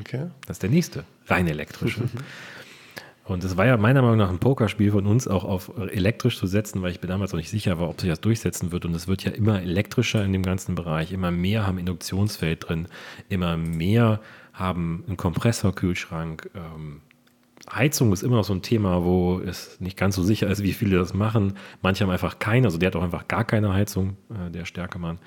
[0.00, 0.28] Okay.
[0.46, 2.08] Das ist der nächste, rein elektrische.
[3.24, 6.46] Und es war ja meiner Meinung nach ein Pokerspiel von uns, auch auf elektrisch zu
[6.46, 8.84] setzen, weil ich mir damals noch nicht sicher war, ob sich das durchsetzen wird.
[8.84, 11.10] Und es wird ja immer elektrischer in dem ganzen Bereich.
[11.10, 12.86] Immer mehr haben Induktionsfeld drin,
[13.28, 14.20] immer mehr
[14.52, 16.50] haben einen Kompressorkühlschrank.
[16.54, 17.00] Ähm,
[17.70, 20.72] Heizung ist immer noch so ein Thema, wo es nicht ganz so sicher ist, wie
[20.72, 21.54] viele das machen.
[21.82, 25.18] Manche haben einfach keine, also der hat auch einfach gar keine Heizung, äh, der Stärkemann.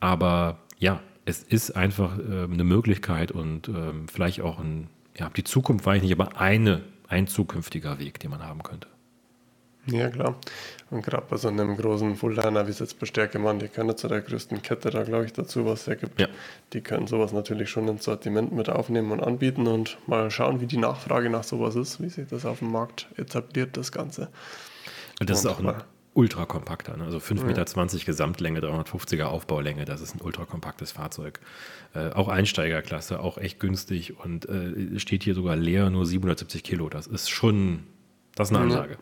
[0.00, 5.44] Aber ja, es ist einfach äh, eine Möglichkeit und äh, vielleicht auch ein, ja, die
[5.44, 8.88] Zukunft weiß ich nicht, aber eine, ein zukünftiger Weg, den man haben könnte.
[9.90, 10.36] Ja, klar.
[10.90, 14.08] Und gerade bei so einem großen Fuldaner, wie es jetzt bei Stärkemann, die können zu
[14.08, 16.20] der größten Kette da, glaube ich, dazu was ergibt.
[16.20, 16.28] Ja.
[16.72, 20.66] Die können sowas natürlich schon ins Sortiment mit aufnehmen und anbieten und mal schauen, wie
[20.66, 24.28] die Nachfrage nach sowas ist, wie sich das auf dem Markt etabliert, das Ganze.
[25.20, 25.74] Und das und ist auch ein
[26.14, 27.04] ultrakompakter, ne?
[27.04, 28.04] also 5,20 Meter ja.
[28.04, 31.38] Gesamtlänge, 350er Aufbaulänge, das ist ein ultrakompaktes Fahrzeug.
[31.94, 36.88] Äh, auch Einsteigerklasse, auch echt günstig und äh, steht hier sogar leer, nur 770 Kilo.
[36.88, 37.84] Das ist schon,
[38.34, 38.94] das ist eine Ansage.
[38.94, 38.98] Ja.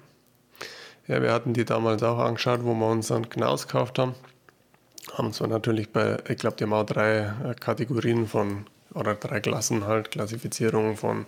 [1.09, 4.15] Ja, wir hatten die damals auch angeschaut, wo wir uns einen Knaus gekauft haben.
[5.15, 9.41] Haben zwar natürlich bei, ich glaube, die haben auch drei äh, Kategorien von, oder drei
[9.41, 11.27] Klassen halt, Klassifizierungen von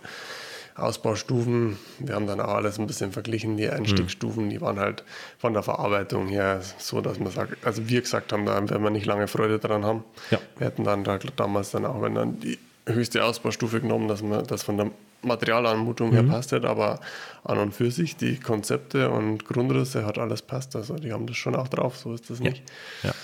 [0.79, 3.57] Ausbaustufen, wir haben dann auch alles ein bisschen verglichen.
[3.57, 5.03] Die Einstiegsstufen, die waren halt
[5.37, 8.89] von der Verarbeitung her so, dass man sagt, also wir gesagt haben, da werden wir
[8.89, 10.03] nicht lange Freude dran haben.
[10.31, 10.39] Ja.
[10.57, 14.45] Wir hätten dann da, damals dann auch, wenn dann die höchste Ausbaustufe genommen, dass man
[14.45, 16.13] das von der Materialanmutung mhm.
[16.13, 16.99] her passt hat, aber
[17.43, 20.75] an und für sich die Konzepte und Grundrisse hat alles passt.
[20.75, 22.63] Also die haben das schon auch drauf, so ist das nicht.
[23.03, 23.09] Ja.
[23.09, 23.15] ja.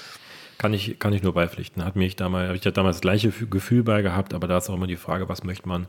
[0.57, 1.83] Kann ich, kann ich nur beipflichten.
[1.83, 4.69] Hat mich damals, habe ich ja damals das gleiche Gefühl bei gehabt, aber da ist
[4.69, 5.87] auch immer die Frage, was möchte man,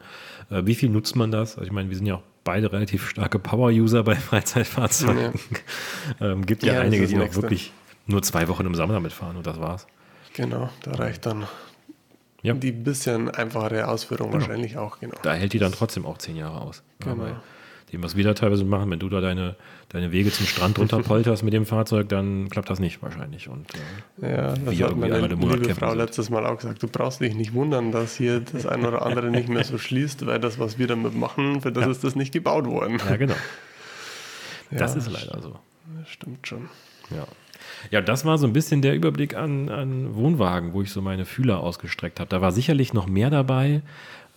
[0.50, 1.56] äh, wie viel nutzt man das?
[1.56, 5.32] Also ich meine, wir sind ja auch beide relativ starke Power-User bei Freizeitfahrzeugen.
[6.20, 6.32] Ja.
[6.32, 7.72] ähm, gibt ja, ja einige, die auch wirklich
[8.06, 9.86] nur zwei Wochen im Sommer damit fahren und das war's.
[10.34, 11.46] Genau, da reicht dann
[12.46, 12.54] ja.
[12.54, 14.42] die bisschen einfachere Ausführung genau.
[14.42, 15.00] wahrscheinlich auch.
[15.00, 15.16] Genau.
[15.22, 16.82] Da hält die dann trotzdem auch zehn Jahre aus.
[17.00, 17.12] Genau.
[17.12, 17.42] Aber
[17.92, 19.54] dem, was wir da teilweise machen, wenn du da deine,
[19.90, 23.48] deine Wege zum Strand runterpolterst mit dem Fahrzeug, dann klappt das nicht wahrscheinlich.
[23.48, 23.66] Und,
[24.20, 25.98] äh, ja, das hat meine liebe Frau sind.
[25.98, 29.30] letztes Mal auch gesagt, du brauchst dich nicht wundern, dass hier das eine oder andere
[29.30, 31.90] nicht mehr so schließt, weil das, was wir damit machen, für das ja.
[31.90, 32.98] ist das nicht gebaut worden.
[33.08, 33.34] Ja, genau.
[34.68, 35.60] Das ja, ist leider so.
[36.06, 36.68] Stimmt schon.
[37.10, 37.24] Ja.
[37.90, 41.24] Ja, das war so ein bisschen der Überblick an, an Wohnwagen, wo ich so meine
[41.24, 42.28] Fühler ausgestreckt habe.
[42.28, 43.82] Da war sicherlich noch mehr dabei.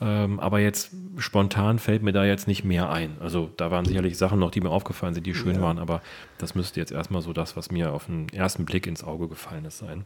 [0.01, 3.17] Ähm, aber jetzt spontan fällt mir da jetzt nicht mehr ein.
[3.19, 5.61] Also da waren sicherlich Sachen noch, die mir aufgefallen sind, die schön ja.
[5.61, 6.01] waren, aber
[6.37, 9.65] das müsste jetzt erstmal so das, was mir auf den ersten Blick ins Auge gefallen
[9.65, 10.05] ist, sein.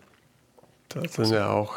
[0.89, 1.75] Da sind ja auch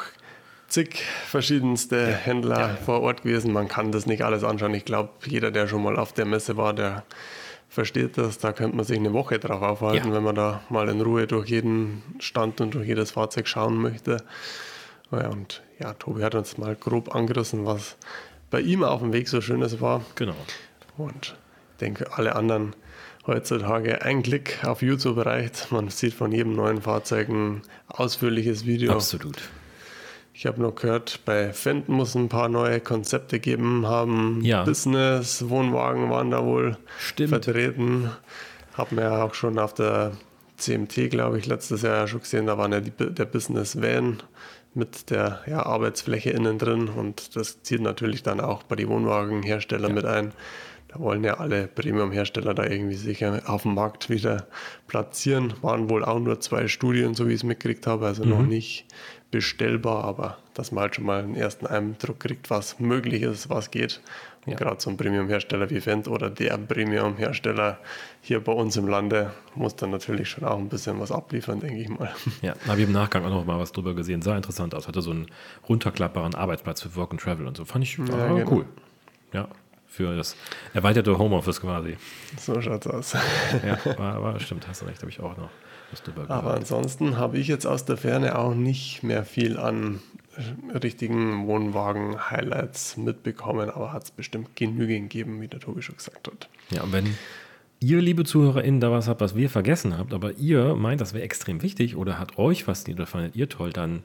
[0.69, 2.17] zig verschiedenste ja.
[2.17, 2.77] Händler ja.
[2.77, 3.53] vor Ort gewesen.
[3.53, 4.73] Man kann das nicht alles anschauen.
[4.73, 7.05] Ich glaube, jeder, der schon mal auf der Messe war, der
[7.77, 8.39] versteht das.
[8.39, 11.51] Da könnte man sich eine Woche drauf aufhalten, wenn man da mal in Ruhe durch
[11.51, 14.17] jeden Stand und durch jedes Fahrzeug schauen möchte.
[15.11, 17.99] Und ja, Tobi hat uns mal grob angerissen, was
[18.51, 20.03] bei ihm auf dem Weg so Schönes war.
[20.15, 20.35] Genau.
[20.97, 21.37] Und
[21.73, 22.75] ich denke, alle anderen
[23.27, 25.71] heutzutage ein Klick auf YouTube reicht.
[25.71, 28.93] Man sieht von jedem neuen Fahrzeug ein ausführliches Video.
[28.93, 29.37] Absolut.
[30.39, 34.43] Ich habe noch gehört, bei Fenton muss ein paar neue Konzepte geben haben.
[34.43, 34.65] Ja.
[34.65, 37.31] Business, Wohnwagen waren da wohl Stimmt.
[37.31, 38.11] vertreten.
[38.75, 40.13] Haben wir ja auch schon auf der
[40.59, 42.45] CMT, glaube ich, letztes Jahr schon gesehen.
[42.45, 44.23] Da war ja die, der Business Van
[44.75, 49.89] mit der ja, Arbeitsfläche innen drin und das zieht natürlich dann auch bei den Wohnwagenherstellern
[49.89, 49.95] ja.
[49.95, 50.33] mit ein.
[50.89, 54.47] Da wollen ja alle Premium-Hersteller da irgendwie sicher auf dem Markt wieder
[54.87, 55.55] platzieren.
[55.63, 58.31] Waren wohl auch nur zwei Studien, so wie ich es mitgekriegt habe, also mhm.
[58.31, 58.87] noch nicht
[59.31, 63.71] bestellbar, aber dass man halt schon mal einen ersten Eindruck kriegt, was möglich ist, was
[63.71, 64.01] geht.
[64.47, 64.59] Und ja.
[64.59, 67.79] gerade so ein Premium-Hersteller wie Fendt oder der Premium-Hersteller
[68.23, 71.79] hier bei uns im Lande muss dann natürlich schon auch ein bisschen was abliefern, denke
[71.81, 72.15] ich mal.
[72.43, 74.23] Ja, habe ich im Nachgang auch noch mal was drüber gesehen.
[74.23, 74.87] Sah interessant aus.
[74.87, 75.27] Hatte so einen
[75.69, 77.65] runterklappbaren Arbeitsplatz für Work and Travel und so.
[77.65, 78.51] Fand ich ja, genau.
[78.51, 78.67] cool.
[79.33, 79.49] Ja,
[79.89, 80.37] für das
[80.75, 81.97] erweiterte Homeoffice quasi.
[82.39, 83.15] So schaut's aus.
[83.67, 85.51] ja, war, war, stimmt, hast du recht, habe ich auch noch.
[86.29, 90.01] Aber ansonsten habe ich jetzt aus der Ferne auch nicht mehr viel an
[90.83, 96.49] richtigen Wohnwagen-Highlights mitbekommen, aber hat es bestimmt genügend gegeben, wie der Tobi schon gesagt hat.
[96.71, 97.17] Ja, und wenn
[97.81, 101.25] ihr, liebe ZuhörerInnen, da was habt, was wir vergessen habt, aber ihr meint, das wäre
[101.25, 104.03] extrem wichtig oder hat euch fasziniert oder fandet ihr toll, dann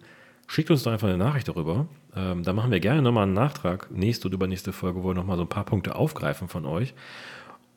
[0.47, 1.87] schickt uns doch einfach eine Nachricht darüber.
[2.15, 5.37] Ähm, da machen wir gerne nochmal einen Nachtrag, nächste oder übernächste Folge, wo wir nochmal
[5.37, 6.93] so ein paar Punkte aufgreifen von euch.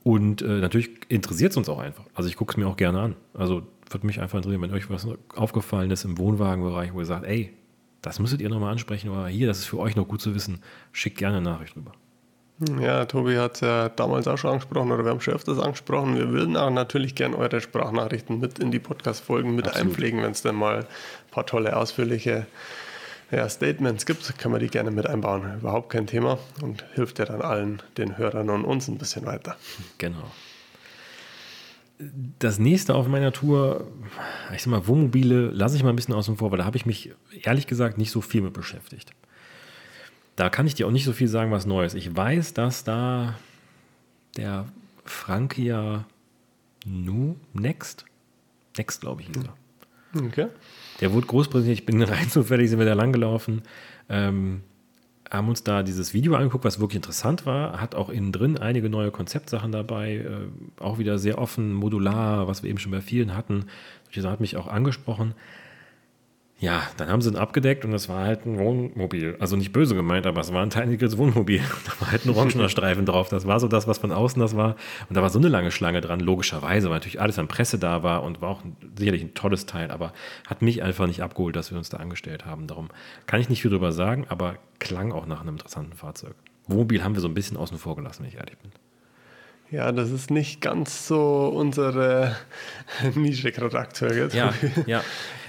[0.03, 2.05] Und äh, natürlich interessiert es uns auch einfach.
[2.15, 3.17] Also ich gucke es mir auch gerne an.
[3.33, 3.63] Also
[3.95, 7.55] würde mich einfach interessieren, wenn euch was aufgefallen ist im Wohnwagenbereich, wo ihr sagt, ey,
[8.03, 10.63] das müsstet ihr nochmal ansprechen oder hier, das ist für euch noch gut zu wissen,
[10.93, 11.93] schickt gerne eine Nachricht rüber.
[12.81, 16.17] Ja, Tobi hat es ja damals auch schon angesprochen oder wir haben schon öfters angesprochen.
[16.17, 19.89] Wir würden auch natürlich gerne eure Sprachnachrichten mit in die Podcast-Folgen mit Absolut.
[19.89, 20.87] einpflegen, wenn es dann mal ein
[21.33, 22.47] paar tolle, ausführliche
[23.33, 25.59] ja, Statements gibt, kann man die gerne mit einbauen.
[25.59, 29.57] Überhaupt kein Thema und hilft ja dann allen den Hörern und uns ein bisschen weiter.
[29.99, 30.31] Genau
[32.39, 33.89] das nächste auf meiner Tour,
[34.55, 36.87] ich sag mal, Wohnmobile, lasse ich mal ein bisschen außen vor, weil da habe ich
[36.87, 37.13] mich
[37.43, 39.13] ehrlich gesagt nicht so viel mit beschäftigt.
[40.37, 41.95] Da kann ich dir auch nicht so viel sagen, was Neues.
[41.95, 43.39] Ich weiß, dass da
[44.37, 44.67] der
[45.05, 46.07] Frankia
[46.85, 48.05] Nu Next,
[48.77, 50.25] Next glaube ich, hieß er.
[50.27, 50.49] Okay.
[51.01, 51.81] Der wurde groß präsentiert.
[51.81, 53.63] Ich bin rein zufällig, sind wir da langgelaufen.
[54.09, 54.63] Ähm,
[55.31, 57.81] haben uns da dieses Video angeguckt, was wirklich interessant war.
[57.81, 60.17] Hat auch innen drin einige neue Konzeptsachen dabei.
[60.17, 63.67] Äh, auch wieder sehr offen, modular, was wir eben schon bei vielen hatten.
[64.15, 65.35] Das hat mich auch angesprochen.
[66.61, 69.37] Ja, dann haben sie ihn abgedeckt und das war halt ein Wohnmobil.
[69.41, 71.61] Also nicht böse gemeint, aber es war ein teiliges Wohnmobil.
[71.85, 73.29] Da war halt ein orangener Streifen drauf.
[73.29, 74.77] Das war so das, was von außen das war.
[75.09, 78.03] Und da war so eine lange Schlange dran, logischerweise, weil natürlich alles an Presse da
[78.03, 78.63] war und war auch
[78.97, 80.13] sicherlich ein tolles Teil, aber
[80.47, 82.67] hat mich einfach nicht abgeholt, dass wir uns da angestellt haben.
[82.67, 82.89] Darum
[83.27, 86.35] kann ich nicht viel drüber sagen, aber klang auch nach einem interessanten Fahrzeug.
[86.69, 88.71] Wohnmobil haben wir so ein bisschen außen vor gelassen, wenn ich ehrlich bin.
[89.71, 92.37] Ja, das ist nicht ganz so unsere
[93.15, 94.31] Nische gerade aktuell.
[94.33, 94.55] Ja,
[94.87, 95.03] ja.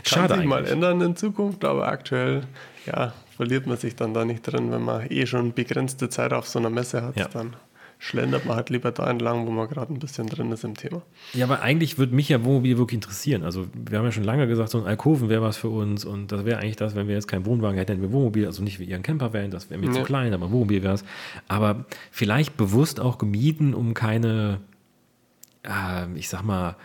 [0.08, 2.44] Schade Kann sich mal ändern in Zukunft, aber aktuell
[2.86, 6.48] ja, verliert man sich dann da nicht drin, wenn man eh schon begrenzte Zeit auf
[6.48, 7.18] so einer Messe hat.
[7.18, 7.28] Ja.
[7.28, 7.56] Dann
[7.98, 11.02] schlendert man halt lieber da entlang, wo man gerade ein bisschen drin ist im Thema.
[11.34, 13.44] Ja, aber eigentlich würde mich ja Wohnmobil wirklich interessieren.
[13.44, 16.32] Also wir haben ja schon lange gesagt, so ein Alkoven wäre was für uns und
[16.32, 18.80] das wäre eigentlich das, wenn wir jetzt keinen Wohnwagen hätten, hätten wir Wohnmobil, also nicht
[18.80, 19.94] wie ihren Campervan, das wäre mir ja.
[19.94, 21.06] zu klein, aber Wohnmobil wäre es.
[21.48, 24.60] Aber vielleicht bewusst auch gemieden, um keine,
[25.64, 26.76] äh, ich sag mal,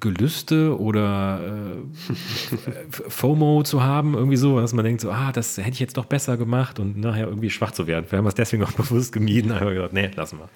[0.00, 2.14] Gelüste oder äh,
[3.08, 6.06] FOMO zu haben, irgendwie so, dass man denkt so, ah, das hätte ich jetzt doch
[6.06, 8.06] besser gemacht und nachher irgendwie schwach zu werden.
[8.08, 10.48] Wir haben es deswegen auch bewusst gemieden, einfach gesagt, nee, lassen wir.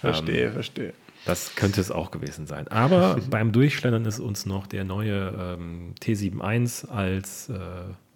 [0.00, 0.92] Verstehe, ähm, verstehe.
[1.24, 2.68] Das könnte es auch gewesen sein.
[2.68, 7.54] Aber beim Durchschlendern ist uns noch der neue ähm, T71 als äh,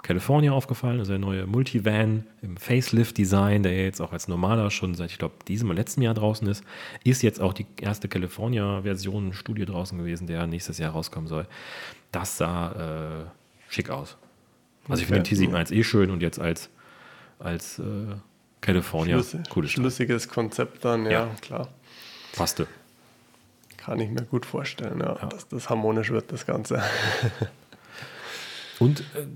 [0.03, 5.11] California aufgefallen, also der neue Multivan im Facelift-Design, der jetzt auch als normaler schon seit,
[5.11, 6.63] ich glaube, diesem und letzten Jahr draußen ist,
[7.05, 11.47] ist jetzt auch die erste California-Version Studie draußen gewesen, der nächstes Jahr rauskommen soll.
[12.13, 14.17] Das sah äh, schick aus.
[14.89, 16.71] Also ich finde den T71 eh schön und jetzt als,
[17.39, 17.83] als äh,
[18.61, 21.31] California, Schlüssig, cooles Schlüssiges Konzept dann, ja, ja.
[21.41, 21.69] klar.
[22.35, 22.67] Passte.
[23.77, 25.27] Kann ich mir gut vorstellen, ja, ja.
[25.27, 26.83] dass das harmonisch wird, das Ganze.
[28.79, 29.27] und äh,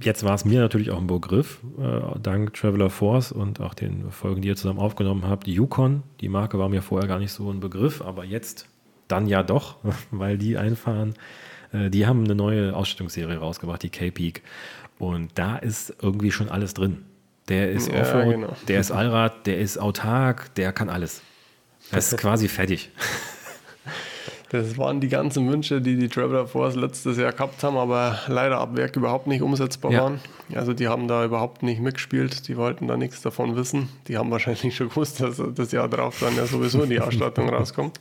[0.00, 4.10] jetzt war es mir natürlich auch ein Begriff, äh, dank Traveler Force und auch den
[4.10, 5.46] Folgen, die ihr zusammen aufgenommen habt.
[5.46, 8.68] Die Yukon, die Marke war mir vorher gar nicht so ein Begriff, aber jetzt
[9.08, 9.76] dann ja doch,
[10.10, 11.14] weil die einfahren.
[11.72, 14.42] Äh, die haben eine neue Ausstattungsserie rausgebracht, die K-Peak.
[14.98, 17.04] Und da ist irgendwie schon alles drin.
[17.48, 18.56] Der ist ja, Offroad, genau.
[18.68, 21.22] der ist Allrad, der ist autark, der kann alles.
[21.90, 22.90] Er ist quasi fertig.
[24.50, 28.58] Das waren die ganzen Wünsche, die die Traveler Force letztes Jahr gehabt haben, aber leider
[28.58, 30.02] ab Werk überhaupt nicht umsetzbar ja.
[30.02, 30.20] waren.
[30.52, 33.88] Also die haben da überhaupt nicht mitgespielt, die wollten da nichts davon wissen.
[34.08, 38.00] Die haben wahrscheinlich schon gewusst, dass das Jahr drauf dann ja sowieso die Ausstattung rauskommt.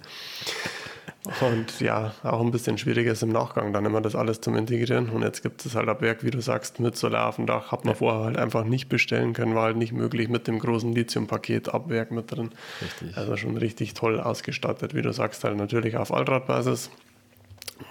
[1.42, 5.10] Und ja, auch ein bisschen schwieriger ist im Nachgang dann immer das alles zum Integrieren.
[5.10, 7.74] Und jetzt gibt es halt ab Werk, wie du sagst, mit Solar auf dem Dach.
[7.74, 7.98] Hat man ja.
[7.98, 11.90] vorher halt einfach nicht bestellen können, war halt nicht möglich mit dem großen Lithium-Paket ab
[11.90, 12.52] Werk mit drin.
[12.82, 13.18] Richtig.
[13.18, 16.90] Also schon richtig toll ausgestattet, wie du sagst, halt natürlich auf Allradbasis.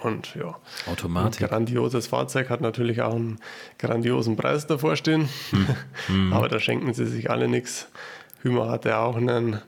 [0.01, 0.55] Und ja,
[0.87, 1.43] Automatik.
[1.43, 3.39] Ein grandioses Fahrzeug hat natürlich auch einen
[3.77, 5.29] grandiosen Preis davor stehen.
[6.07, 6.33] Hm.
[6.33, 7.87] Aber da schenken sie sich alle nichts.
[8.41, 9.59] Hümer hatte auch einen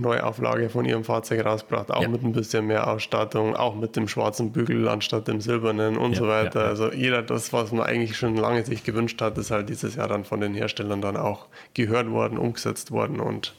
[0.00, 2.08] Neuauflage von ihrem Fahrzeug rausgebracht, auch ja.
[2.08, 6.18] mit ein bisschen mehr Ausstattung, auch mit dem schwarzen Bügel anstatt dem silbernen und ja,
[6.18, 6.62] so weiter.
[6.62, 9.96] Ja, also jeder das, was man eigentlich schon lange sich gewünscht hat, ist halt dieses
[9.96, 13.54] Jahr dann von den Herstellern dann auch gehört worden, umgesetzt worden und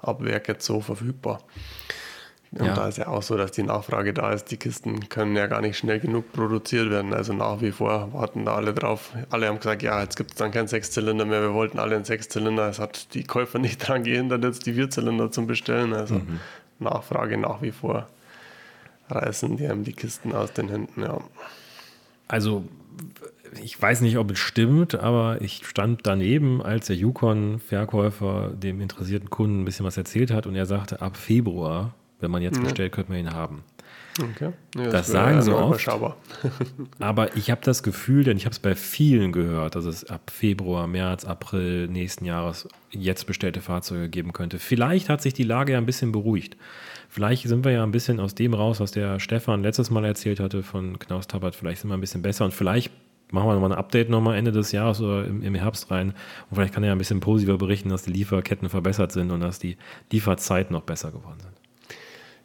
[0.00, 1.40] ab Werk jetzt so verfügbar.
[2.52, 2.74] Und ja.
[2.74, 4.50] da ist ja auch so, dass die Nachfrage da ist.
[4.50, 7.14] Die Kisten können ja gar nicht schnell genug produziert werden.
[7.14, 9.10] Also nach wie vor warten da alle drauf.
[9.30, 11.40] Alle haben gesagt, ja, jetzt gibt es dann keinen Sechszylinder mehr.
[11.40, 12.68] Wir wollten alle einen Sechszylinder.
[12.68, 15.94] Es hat die Käufer nicht daran gehindert, jetzt die Vierzylinder zu bestellen.
[15.94, 16.40] Also mhm.
[16.78, 18.06] Nachfrage nach wie vor
[19.08, 21.02] reißen die einem die Kisten aus den Händen.
[21.02, 21.20] Ja.
[22.28, 22.64] Also
[23.62, 29.30] ich weiß nicht, ob es stimmt, aber ich stand daneben, als der Yukon-Verkäufer dem interessierten
[29.30, 32.92] Kunden ein bisschen was erzählt hat und er sagte, ab Februar wenn man jetzt bestellt,
[32.92, 33.64] könnte man ihn haben.
[34.20, 34.52] Okay.
[34.76, 35.88] Ja, das, das sagen sie oft.
[36.98, 40.30] aber ich habe das Gefühl, denn ich habe es bei vielen gehört, dass es ab
[40.30, 44.58] Februar, März, April nächsten Jahres jetzt bestellte Fahrzeuge geben könnte.
[44.58, 46.56] Vielleicht hat sich die Lage ja ein bisschen beruhigt.
[47.08, 50.40] Vielleicht sind wir ja ein bisschen aus dem raus, was der Stefan letztes Mal erzählt
[50.40, 51.54] hatte von Knaus Tabat.
[51.54, 52.92] Vielleicht sind wir ein bisschen besser und vielleicht
[53.32, 56.10] machen wir nochmal ein Update nochmal Ende des Jahres oder im, im, Herbst rein.
[56.50, 59.40] Und vielleicht kann er ja ein bisschen positiver berichten, dass die Lieferketten verbessert sind und
[59.40, 59.76] dass die
[60.10, 61.51] Lieferzeiten noch besser geworden sind.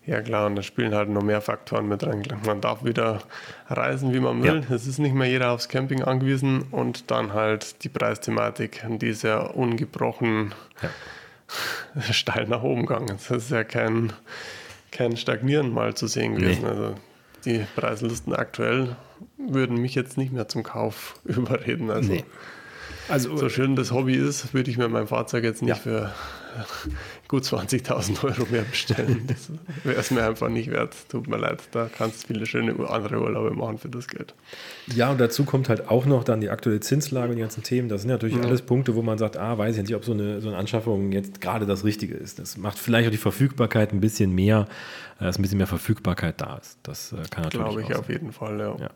[0.07, 2.23] Ja klar, und da spielen halt noch mehr Faktoren mit rein.
[2.45, 3.19] Man darf wieder
[3.67, 4.63] reisen, wie man will.
[4.67, 4.75] Ja.
[4.75, 9.23] Es ist nicht mehr jeder aufs Camping angewiesen und dann halt die Preisthematik, die ist
[9.23, 12.01] ja ungebrochen ja.
[12.13, 13.17] steil nach oben gegangen.
[13.29, 14.13] Das ist ja kein,
[14.93, 16.61] kein Stagnieren mal zu sehen gewesen.
[16.61, 16.69] Nee.
[16.69, 16.95] Also
[17.43, 18.95] die Preislisten aktuell
[19.37, 21.91] würden mich jetzt nicht mehr zum Kauf überreden.
[21.91, 22.23] Also, nee.
[23.09, 25.75] also so schön das Hobby ist, würde ich mir mein Fahrzeug jetzt nicht ja.
[25.75, 26.13] für
[27.27, 29.23] gut 20.000 Euro mehr bestellen.
[29.27, 29.51] Das
[29.83, 30.95] wäre es mir einfach nicht wert.
[31.09, 34.33] Tut mir leid, da kannst du viele schöne andere Urlaube machen für das Geld.
[34.87, 37.89] Ja, und dazu kommt halt auch noch dann die aktuelle Zinslage und die ganzen Themen.
[37.89, 38.43] Das sind natürlich ja.
[38.43, 41.11] alles Punkte, wo man sagt, ah, weiß ich nicht, ob so eine, so eine Anschaffung
[41.11, 42.39] jetzt gerade das Richtige ist.
[42.39, 44.67] Das macht vielleicht auch die Verfügbarkeit ein bisschen mehr,
[45.19, 46.77] äh, dass ein bisschen mehr Verfügbarkeit da ist.
[46.83, 48.75] Das äh, kann natürlich Glaube ich auf jeden Fall, ja.
[48.77, 48.89] ja.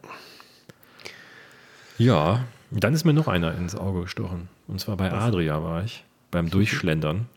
[1.97, 4.49] Ja, dann ist mir noch einer ins Auge gestochen.
[4.67, 5.11] Und zwar bei?
[5.11, 7.27] Adria war ich, beim Durchschlendern.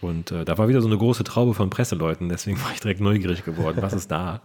[0.00, 3.00] Und äh, da war wieder so eine große Traube von Presseleuten, deswegen war ich direkt
[3.00, 4.42] neugierig geworden, was ist da?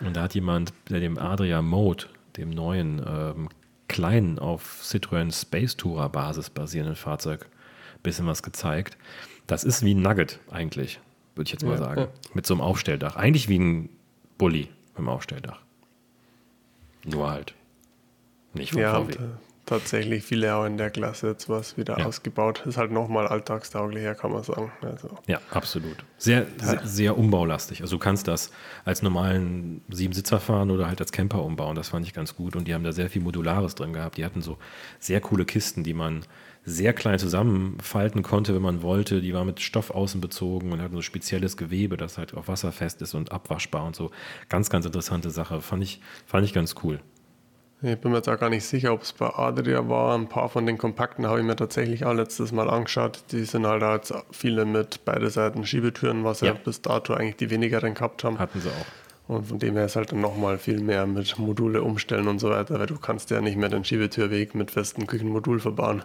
[0.00, 2.06] Und da hat jemand, der dem Adria Mode,
[2.36, 3.48] dem neuen ähm,
[3.88, 7.46] kleinen auf Citroën Space Tourer Basis basierenden Fahrzeug,
[7.96, 8.96] ein bisschen was gezeigt.
[9.46, 11.00] Das ist wie ein Nugget eigentlich,
[11.34, 12.00] würde ich jetzt mal ja, sagen.
[12.02, 12.08] Ja.
[12.32, 13.16] Mit so einem Aufstelldach.
[13.16, 13.88] Eigentlich wie ein
[14.38, 15.60] Bulli mit dem Aufstelldach.
[17.04, 17.54] Nur halt.
[18.54, 19.16] Nicht vom ja, VW.
[19.70, 22.06] Tatsächlich viele auch in der Klasse jetzt was wieder ja.
[22.06, 22.64] ausgebaut.
[22.66, 24.70] Ist halt nochmal alltagstauglicher, kann man sagen.
[24.82, 25.08] Also.
[25.26, 26.04] Ja, absolut.
[26.18, 26.66] Sehr, ja.
[26.66, 27.80] sehr, sehr, umbaulastig.
[27.80, 28.50] Also du kannst das
[28.84, 31.76] als normalen Siebensitzer fahren oder halt als Camper umbauen.
[31.76, 32.56] Das fand ich ganz gut.
[32.56, 34.16] Und die haben da sehr viel Modulares drin gehabt.
[34.16, 34.58] Die hatten so
[34.98, 36.24] sehr coole Kisten, die man
[36.64, 39.20] sehr klein zusammenfalten konnte, wenn man wollte.
[39.20, 43.00] Die war mit Stoff außen bezogen und hatten so spezielles Gewebe, das halt auch wasserfest
[43.02, 44.10] ist und abwaschbar und so.
[44.48, 45.60] Ganz, ganz interessante Sache.
[45.60, 47.00] Fand ich, fand ich ganz cool.
[47.82, 50.14] Ich bin mir jetzt auch gar nicht sicher, ob es bei Adria war.
[50.14, 53.24] Ein paar von den Kompakten habe ich mir tatsächlich auch letztes Mal angeschaut.
[53.32, 56.48] Die sind halt auch jetzt viele mit beide Seiten Schiebetüren, was ja.
[56.48, 58.38] ja bis dato eigentlich die wenigeren gehabt haben.
[58.38, 59.34] Hatten sie auch.
[59.34, 62.50] Und von dem her ist halt dann nochmal viel mehr mit Module umstellen und so
[62.50, 66.02] weiter, weil du kannst ja nicht mehr den Schiebetürweg mit festem Küchenmodul verbauen.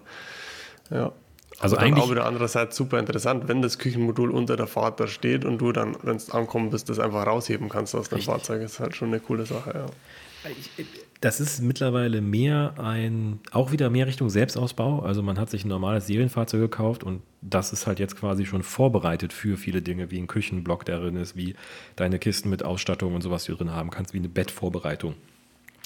[0.92, 1.12] Ja.
[1.60, 5.08] Also Aber eigentlich auch wieder andererseits super interessant, wenn das Küchenmodul unter der Fahrt da
[5.08, 8.22] steht und du dann, wenn es ankommen bist, das einfach rausheben kannst aus dem.
[8.22, 9.72] Fahrzeug, ist halt schon eine coole Sache.
[9.74, 10.50] Ja.
[10.52, 10.86] Ich,
[11.26, 15.00] das ist mittlerweile mehr ein, auch wieder mehr Richtung Selbstausbau.
[15.00, 18.62] Also man hat sich ein normales Serienfahrzeug gekauft und das ist halt jetzt quasi schon
[18.62, 21.56] vorbereitet für viele Dinge, wie ein Küchenblock, der drin ist, wie
[21.96, 25.16] deine Kisten mit Ausstattung und sowas, die du drin haben kannst, wie eine Bettvorbereitung.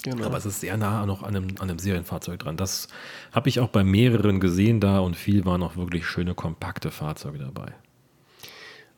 [0.02, 0.26] Genau.
[0.26, 2.58] Aber es ist sehr nah noch an einem, an einem Serienfahrzeug dran.
[2.58, 2.88] Das
[3.32, 7.38] habe ich auch bei mehreren gesehen da und viel waren auch wirklich schöne, kompakte Fahrzeuge
[7.38, 7.72] dabei.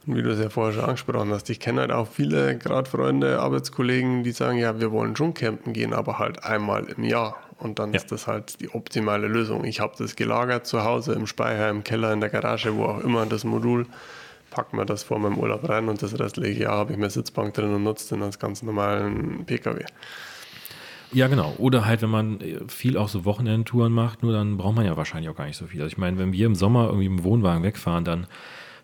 [0.07, 2.91] Und wie du es ja vorher schon angesprochen hast, ich kenne halt auch viele, gerade
[2.91, 7.37] Freunde, Arbeitskollegen, die sagen, ja, wir wollen schon campen gehen, aber halt einmal im Jahr.
[7.59, 7.99] Und dann ja.
[7.99, 9.65] ist das halt die optimale Lösung.
[9.65, 13.01] Ich habe das gelagert zu Hause, im Speicher, im Keller, in der Garage, wo auch
[13.01, 13.87] immer, das Modul.
[14.51, 17.55] Pack mir das vor meinem Urlaub rein und das restliche Jahr habe ich mir Sitzbank
[17.55, 19.85] drin und nutze den als ganz normalen PKW.
[21.13, 21.55] Ja, genau.
[21.59, 22.39] Oder halt, wenn man
[22.69, 25.67] viel auch so Wochenendtouren macht, nur dann braucht man ja wahrscheinlich auch gar nicht so
[25.67, 25.81] viel.
[25.81, 28.27] Also ich meine, wenn wir im Sommer irgendwie im Wohnwagen wegfahren, dann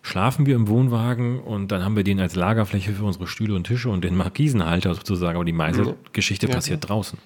[0.01, 3.65] schlafen wir im Wohnwagen und dann haben wir den als Lagerfläche für unsere Stühle und
[3.65, 5.35] Tische und den Markisenhalter sozusagen.
[5.35, 5.93] Aber die meiste ja.
[6.13, 6.87] Geschichte ja, passiert ja.
[6.87, 7.19] draußen.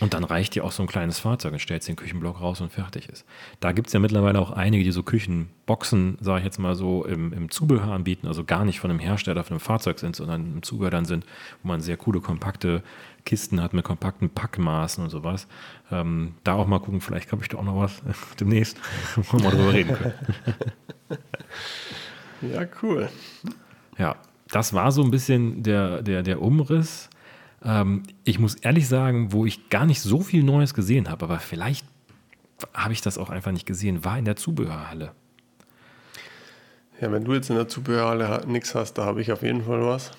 [0.00, 2.72] Und dann reicht dir auch so ein kleines Fahrzeug und stellst den Küchenblock raus und
[2.72, 3.26] fertig ist.
[3.60, 7.04] Da gibt es ja mittlerweile auch einige, die so Küchenboxen, sage ich jetzt mal so,
[7.04, 10.54] im, im, Zubehör anbieten, also gar nicht von einem Hersteller von einem Fahrzeug sind, sondern
[10.54, 11.26] im Zubehör dann sind,
[11.62, 12.82] wo man sehr coole, kompakte
[13.24, 15.46] Kisten hat mit kompakten Packmaßen und sowas.
[15.90, 18.02] Ähm, da auch mal gucken, vielleicht habe ich da auch noch was
[18.40, 18.78] demnächst,
[19.16, 20.14] wo wir mal drüber reden können.
[22.42, 23.08] Ja, cool.
[23.98, 24.16] Ja,
[24.48, 27.10] das war so ein bisschen der, der, der Umriss.
[27.62, 31.38] Ähm, ich muss ehrlich sagen, wo ich gar nicht so viel Neues gesehen habe, aber
[31.38, 31.84] vielleicht
[32.74, 35.12] habe ich das auch einfach nicht gesehen, war in der Zubehörhalle.
[37.00, 39.84] Ja, wenn du jetzt in der Zubehörhalle nichts hast, da habe ich auf jeden Fall
[39.84, 40.10] was.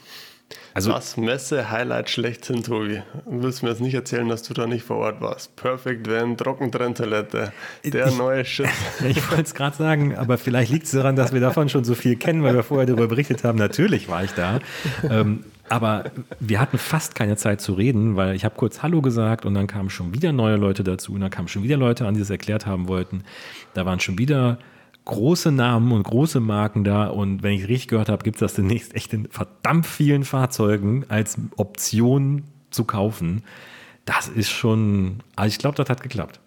[0.73, 3.01] Also, das Messe-Highlight schlechthin, Tobi.
[3.25, 5.55] Du willst mir jetzt nicht erzählen, dass du da nicht vor Ort warst.
[5.55, 7.51] Perfect Van, Trockentrenntoilette,
[7.83, 8.69] der ich, neue Shit.
[9.07, 11.95] Ich wollte es gerade sagen, aber vielleicht liegt es daran, dass wir davon schon so
[11.95, 13.57] viel kennen, weil wir vorher darüber berichtet haben.
[13.57, 14.59] Natürlich war ich da.
[15.09, 19.45] Ähm, aber wir hatten fast keine Zeit zu reden, weil ich habe kurz Hallo gesagt
[19.45, 22.13] und dann kamen schon wieder neue Leute dazu und dann kamen schon wieder Leute an,
[22.13, 23.23] die das erklärt haben wollten.
[23.73, 24.57] Da waren schon wieder
[25.05, 27.07] große Namen und große Marken da.
[27.07, 31.05] Und wenn ich richtig gehört habe, gibt es das demnächst echt in verdammt vielen Fahrzeugen
[31.09, 33.43] als Option zu kaufen.
[34.05, 36.39] Das ist schon, also ich glaube, das hat geklappt.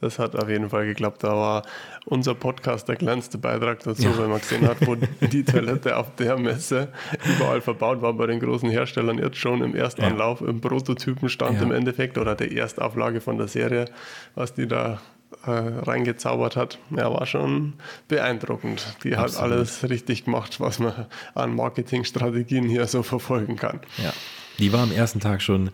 [0.00, 1.24] Das hat auf jeden Fall geklappt.
[1.24, 1.62] Da war
[2.04, 4.18] unser Podcast der kleinste Beitrag dazu, ja.
[4.18, 4.94] weil man gesehen hat, wo
[5.26, 6.88] die Toilette auf der Messe
[7.24, 10.48] überall verbaut war bei den großen Herstellern jetzt schon im Erstanlauf, ja.
[10.48, 11.62] im Prototypenstand ja.
[11.62, 13.86] im Endeffekt oder der Erstauflage von der Serie,
[14.34, 15.00] was die da
[15.44, 17.74] äh, reingezaubert hat, ja, war schon
[18.08, 18.96] beeindruckend.
[19.04, 19.36] Die Absolut.
[19.36, 23.80] hat alles richtig gemacht, was man an Marketingstrategien hier so verfolgen kann.
[23.98, 24.12] Ja,
[24.58, 25.70] die war am ersten Tag schon,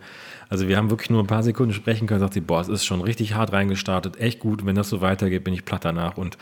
[0.49, 2.85] also wir haben wirklich nur ein paar Sekunden sprechen können, sagt sie, boah, es ist
[2.85, 6.17] schon richtig hart reingestartet, echt gut, wenn das so weitergeht, bin ich platt danach.
[6.17, 6.37] Und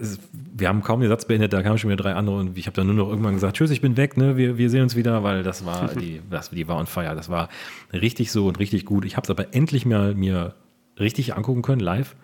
[0.00, 2.66] es, wir haben kaum den Satz beendet, da kamen schon wieder drei andere und ich
[2.66, 4.36] habe dann nur noch irgendwann gesagt, tschüss, ich bin weg, ne?
[4.36, 7.28] wir, wir sehen uns wieder, weil das war, die, das, die war on fire, das
[7.28, 7.48] war
[7.92, 9.04] richtig so und richtig gut.
[9.04, 10.54] Ich habe es aber endlich mal mir
[11.00, 12.16] richtig angucken können, live.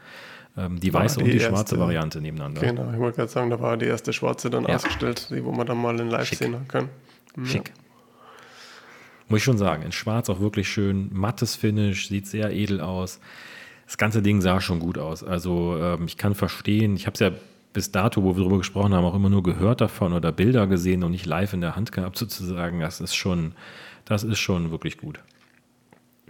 [0.56, 2.60] Ähm, die weiße die und die erste, schwarze Variante nebeneinander.
[2.60, 4.76] Genau, ich wollte gerade sagen, da war die erste schwarze dann ja.
[4.76, 6.38] ausgestellt, die, wo man dann mal in live Schick.
[6.38, 6.88] sehen kann.
[7.36, 7.44] Ja.
[7.44, 7.72] Schick.
[9.28, 13.20] Muss ich schon sagen, in schwarz auch wirklich schön, mattes Finish, sieht sehr edel aus.
[13.86, 15.24] Das ganze Ding sah schon gut aus.
[15.24, 17.30] Also ähm, ich kann verstehen, ich habe es ja
[17.72, 21.02] bis dato, wo wir darüber gesprochen haben, auch immer nur gehört davon oder Bilder gesehen
[21.02, 22.80] und nicht live in der Hand gehabt sozusagen.
[22.80, 23.52] Das ist schon,
[24.04, 25.20] das ist schon wirklich gut.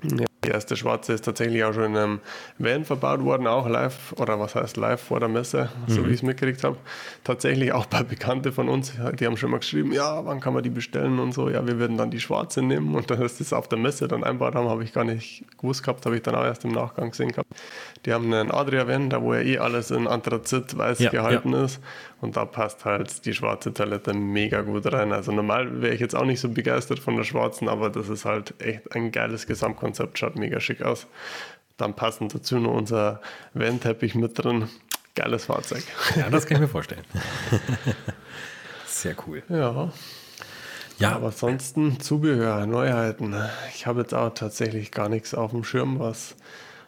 [0.03, 2.21] Ja, die erste schwarze ist tatsächlich auch schon in einem
[2.59, 6.07] Van verbaut worden, auch live, oder was heißt live vor der Messe, so mhm.
[6.07, 6.77] wie ich es mitgekriegt habe.
[7.25, 10.63] Tatsächlich auch bei Bekannten von uns, die haben schon mal geschrieben, ja, wann kann man
[10.63, 11.49] die bestellen und so.
[11.49, 14.55] Ja, wir würden dann die schwarze nehmen und dass das auf der Messe dann einbaut
[14.55, 17.33] haben, habe ich gar nicht gewusst gehabt, habe ich dann auch erst im Nachgang gesehen
[17.33, 17.49] gehabt.
[18.05, 21.65] Die haben einen Adria-Van, da wo ja eh alles in Anthrazit weiß ja, gehalten ja.
[21.65, 21.81] ist
[22.25, 25.13] und da passt halt die schwarze Toilette mega gut rein.
[25.13, 28.25] Also normal wäre ich jetzt auch nicht so begeistert von der schwarzen, aber das ist
[28.25, 31.07] halt echt ein geiles Gesamtkonzept, schaut mega schick aus.
[31.77, 33.21] Dann passend dazu noch unser
[33.53, 34.71] Van-Teppich mit drin.
[35.15, 35.85] Geiles Fahrzeug.
[36.17, 37.05] Ja, das kann ich mir vorstellen.
[38.87, 39.43] Sehr cool.
[39.51, 39.93] Ja.
[40.99, 41.13] Ja.
[41.17, 43.35] Aber ansonsten Zubehör, Neuheiten.
[43.75, 46.37] Ich habe jetzt auch tatsächlich gar nichts auf dem Schirm, was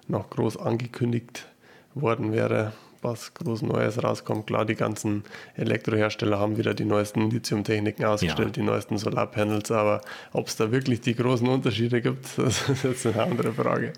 [0.09, 1.47] noch groß angekündigt
[1.95, 2.73] worden wäre,
[3.07, 4.47] was groß Neues rauskommt.
[4.47, 8.63] Klar, die ganzen Elektrohersteller haben wieder die neuesten Lithiumtechniken ausgestellt, ja.
[8.63, 10.03] die neuesten Solarpanels, aber
[10.33, 13.93] ob es da wirklich die großen Unterschiede gibt, das ist jetzt eine andere Frage.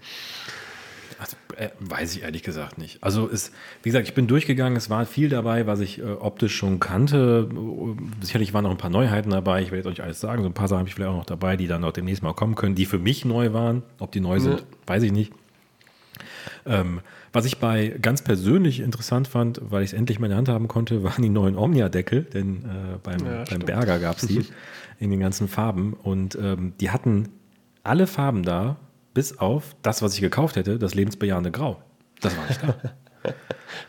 [1.19, 3.03] Also, äh, weiß ich ehrlich gesagt nicht.
[3.03, 3.51] Also es,
[3.83, 7.49] wie gesagt, ich bin durchgegangen, es war viel dabei, was ich äh, optisch schon kannte.
[8.21, 10.43] Sicherlich waren noch ein paar Neuheiten dabei, ich werde jetzt euch alles sagen.
[10.43, 12.35] So ein paar Sachen habe ich vielleicht auch noch dabei, die dann auch demnächst mal
[12.35, 13.83] kommen können, die für mich neu waren.
[13.99, 14.67] Ob die neu sind, ja.
[14.87, 15.33] weiß ich nicht.
[16.67, 17.01] Ähm,
[17.33, 20.49] was ich bei ganz persönlich interessant fand, weil ich es endlich mal in der Hand
[20.49, 24.45] haben konnte, waren die neuen Omnia-Deckel, denn äh, beim, ja, beim Berger gab es die
[24.99, 27.29] in den ganzen Farben und ähm, die hatten
[27.85, 28.77] alle Farben da,
[29.15, 31.83] bis auf das, was ich gekauft hätte, das lebensbejahende Grau.
[32.21, 32.75] Das war nicht da.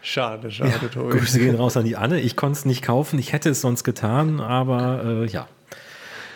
[0.01, 1.17] schade, schade, ja, Tobi.
[1.17, 2.19] Grüße gehen raus an die Anne.
[2.19, 5.47] Ich konnte es nicht kaufen, ich hätte es sonst getan, aber äh, ja,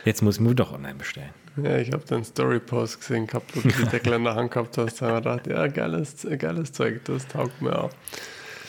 [0.05, 1.33] jetzt muss ich mir doch online bestellen.
[1.61, 4.77] Ja, ich habe deinen Story-Post gesehen gehabt, wo du die Deckel in der Hand gehabt
[4.77, 5.01] hast.
[5.01, 7.91] Da habe ich gedacht, ja, geiles, geiles Zeug, das taugt mir auch.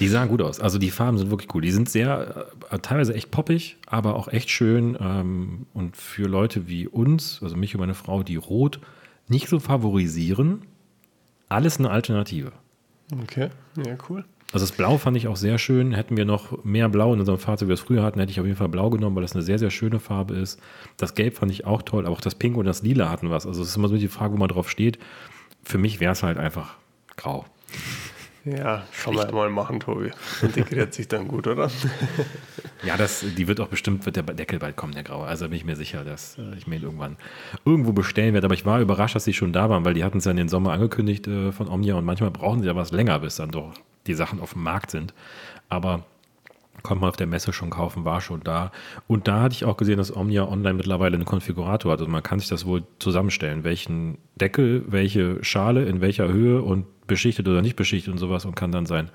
[0.00, 0.60] Die sahen gut aus.
[0.60, 1.62] Also die Farben sind wirklich cool.
[1.62, 4.98] Die sind sehr, äh, teilweise echt poppig, aber auch echt schön.
[5.00, 8.80] Ähm, und für Leute wie uns, also mich und meine Frau, die rot
[9.28, 10.62] nicht so favorisieren,
[11.48, 12.52] alles eine Alternative.
[13.22, 13.50] Okay,
[13.86, 14.24] ja, cool.
[14.54, 15.92] Also das Blau fand ich auch sehr schön.
[15.92, 18.38] Hätten wir noch mehr Blau in unserem Fahrzeug, wie wir es früher hatten, hätte ich
[18.38, 20.60] auf jeden Fall Blau genommen, weil das eine sehr, sehr schöne Farbe ist.
[20.96, 23.48] Das Gelb fand ich auch toll, aber auch das Pink und das Lila hatten was.
[23.48, 25.00] Also es ist immer so die Frage, wo man drauf steht.
[25.64, 26.76] Für mich wäre es halt einfach
[27.16, 27.46] grau.
[28.44, 30.10] Ja, kann man ja mal machen, Tobi.
[30.42, 31.70] Integriert sich dann gut, oder?
[32.84, 35.26] ja, das, die wird auch bestimmt, wird der Deckel bald kommen, der graue.
[35.26, 37.16] Also bin ich mir sicher, dass äh, ich mir irgendwann
[37.64, 38.46] irgendwo bestellen werde.
[38.46, 40.36] Aber ich war überrascht, dass sie schon da waren, weil die hatten es ja in
[40.36, 43.50] den Sommer angekündigt äh, von Omnia und manchmal brauchen sie ja was länger, bis dann
[43.50, 43.72] doch
[44.06, 45.14] die Sachen auf dem Markt sind.
[45.70, 46.04] Aber
[46.82, 48.70] konnte man auf der Messe schon kaufen, war schon da.
[49.06, 52.00] Und da hatte ich auch gesehen, dass Omnia online mittlerweile einen Konfigurator hat.
[52.00, 56.84] Also man kann sich das wohl zusammenstellen, welchen Deckel, welche Schale, in welcher Höhe und
[57.06, 59.10] beschichtet oder nicht beschichtet und sowas und kann dann sein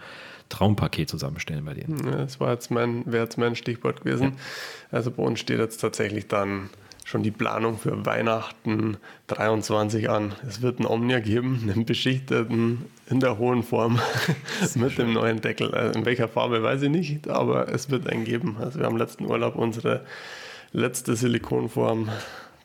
[0.49, 2.03] Traumpaket zusammenstellen bei denen.
[2.05, 4.23] Ja, das war jetzt mein, wäre jetzt mein Stichwort gewesen.
[4.23, 4.97] Ja.
[4.97, 6.69] Also bei uns steht jetzt tatsächlich dann
[7.05, 10.33] schon die Planung für Weihnachten 23 an.
[10.47, 13.99] Es wird einen Omnia geben, einen beschichteten in der hohen Form
[14.75, 15.73] mit dem neuen Deckel.
[15.73, 18.57] Also in welcher Farbe weiß ich nicht, aber es wird einen geben.
[18.59, 20.05] Also wir haben letzten Urlaub unsere
[20.71, 22.09] letzte Silikonform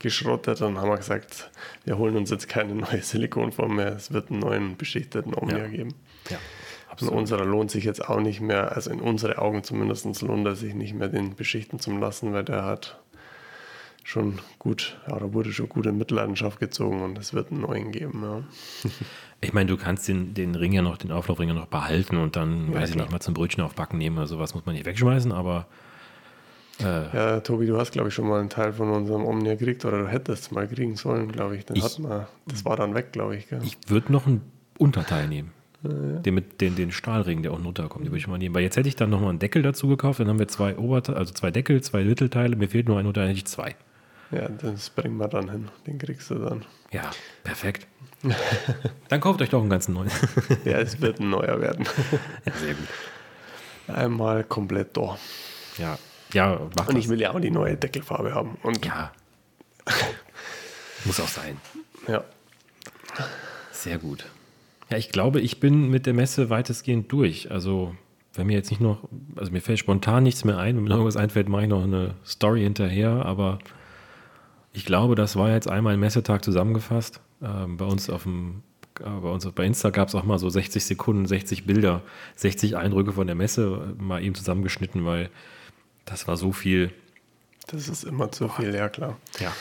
[0.05, 1.51] geschrottet und haben gesagt,
[1.85, 3.97] wir holen uns jetzt keine neue Silikonform mehr.
[3.97, 5.69] Es wird einen neuen beschichteten Omnia ja.
[5.69, 5.95] geben.
[6.31, 6.37] Ja.
[7.01, 10.55] In unserer lohnt sich jetzt auch nicht mehr, also in unsere Augen zumindest lohnt er
[10.55, 13.01] sich nicht mehr, den beschichten zu lassen, weil der hat
[14.05, 17.91] schon gut, ja, da wurde schon gut in Mitleidenschaft gezogen und es wird einen neuen
[17.91, 18.23] geben.
[18.23, 18.91] Ja.
[19.41, 22.35] Ich meine, du kannst den, den Ring ja noch, den Auflaufring ja noch behalten und
[22.35, 22.85] dann, ja, weiß klar.
[22.89, 25.67] ich nicht, mal zum Brötchen aufbacken nehmen oder sowas muss man nicht wegschmeißen, aber.
[26.81, 29.85] Äh, ja, Tobi, du hast, glaube ich, schon mal einen Teil von unserem Omnia gekriegt
[29.85, 31.67] oder du hättest es mal kriegen sollen, glaube ich.
[31.67, 33.49] Den ich, hat man, das war dann weg, glaube ich.
[33.49, 33.61] Gell?
[33.63, 34.43] Ich würde noch einen
[34.79, 35.53] Unterteil nehmen.
[35.83, 35.91] Ja.
[35.91, 38.55] Den, mit, den, den Stahlring, der unten runterkommt, den würde ich mal nehmen.
[38.55, 41.19] Weil jetzt hätte ich dann nochmal einen Deckel dazu gekauft, dann haben wir zwei Oberteile,
[41.19, 43.77] also zwei Deckel, zwei Mittelteile, mir fehlt nur ein Unterteil, hätte ich zwei.
[44.31, 45.69] Ja, das bringen wir dann hin.
[45.87, 46.65] Den kriegst du dann.
[46.91, 47.11] Ja,
[47.45, 47.87] perfekt.
[49.09, 50.11] dann kauft euch doch einen ganzen neuen.
[50.65, 51.85] ja, es wird ein neuer werden.
[52.47, 52.89] ja, sehr gut.
[53.95, 55.19] Einmal komplett da.
[55.77, 55.99] Ja,
[56.35, 56.61] ja.
[56.77, 58.59] Mach Und ich will ja auch die neue Deckelfarbe haben.
[58.63, 59.13] Und ja.
[61.05, 61.57] Muss auch sein.
[62.09, 62.25] Ja.
[63.73, 64.27] Sehr gut.
[64.91, 67.51] Ja, ich glaube, ich bin mit der Messe weitestgehend durch.
[67.51, 67.95] Also,
[68.35, 70.77] wenn mir jetzt nicht noch, also mir fällt spontan nichts mehr ein.
[70.77, 73.25] Wenn mir noch irgendwas einfällt, mache ich noch eine Story hinterher.
[73.25, 73.59] Aber
[74.73, 77.21] ich glaube, das war jetzt einmal ein Messetag zusammengefasst.
[77.43, 78.63] Ähm, bei uns auf dem
[79.01, 82.03] äh, bei uns bei Insta gab es auch mal so 60 Sekunden, 60 Bilder,
[82.37, 85.31] 60 Eindrücke von der Messe äh, mal eben zusammengeschnitten, weil
[86.05, 86.93] das war so viel.
[87.67, 88.57] Das ist immer zu Boah.
[88.57, 89.17] viel, ja klar.
[89.39, 89.53] Ja.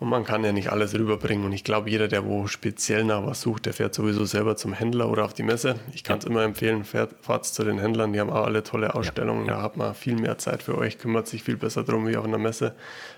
[0.00, 1.44] Und man kann ja nicht alles rüberbringen.
[1.44, 4.72] Und ich glaube, jeder, der wo speziell nach was sucht, der fährt sowieso selber zum
[4.72, 5.74] Händler oder auf die Messe.
[5.92, 6.30] Ich kann es ja.
[6.30, 9.46] immer empfehlen, fährt, fahrt zu den Händlern, die haben auch alle tolle Ausstellungen.
[9.46, 9.56] Ja.
[9.56, 12.24] Da hat man viel mehr Zeit für euch, kümmert sich viel besser drum wie auf
[12.24, 12.76] einer Messe.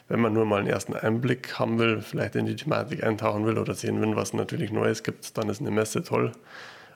[0.08, 3.58] Wenn man nur mal einen ersten Einblick haben will, vielleicht in die Thematik eintauchen will
[3.58, 6.32] oder sehen will, was natürlich Neues gibt, dann ist eine Messe toll.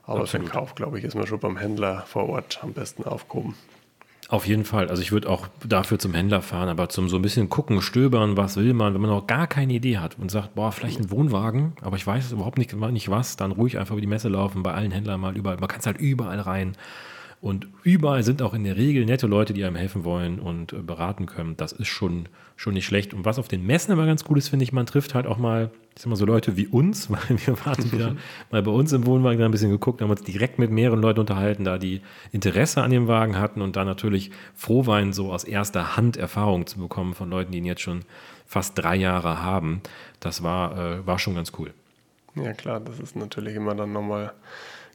[0.05, 0.29] Aber Absolut.
[0.31, 3.55] für den Kauf, glaube ich, ist man schon beim Händler vor Ort am besten aufgehoben.
[4.29, 4.89] Auf jeden Fall.
[4.89, 8.37] Also ich würde auch dafür zum Händler fahren, aber zum so ein bisschen gucken, stöbern,
[8.37, 11.11] was will man, wenn man noch gar keine Idee hat und sagt, boah, vielleicht ein
[11.11, 14.63] Wohnwagen, aber ich weiß überhaupt nicht, nicht was, dann ruhig einfach über die Messe laufen,
[14.63, 15.59] bei allen Händlern mal überall.
[15.59, 16.77] Man kann es halt überall rein
[17.45, 20.79] Und überall sind auch in der Regel nette Leute, die einem helfen wollen und äh,
[20.79, 21.59] beraten können.
[21.59, 22.27] Das ist schon,
[22.57, 23.13] schon nicht schlecht.
[23.13, 25.37] Und was auf den Messen aber ganz cool ist, finde ich, man trifft halt auch
[25.37, 28.17] mal, ich sag mal so Leute wie uns, weil wir waren wieder
[28.51, 31.65] mal bei uns im Wohnwagen ein bisschen geguckt, haben uns direkt mit mehreren Leuten unterhalten,
[31.65, 32.01] da die
[32.33, 36.67] Interesse an dem Wagen hatten und da natürlich froh waren, so aus erster Hand Erfahrung
[36.67, 38.07] zu bekommen von Leuten, die ihn jetzt schon
[38.47, 39.83] fast drei Jahre haben.
[40.19, 41.75] Das war, äh, war schon ganz cool.
[42.37, 44.33] Ja klar, das ist natürlich immer dann nochmal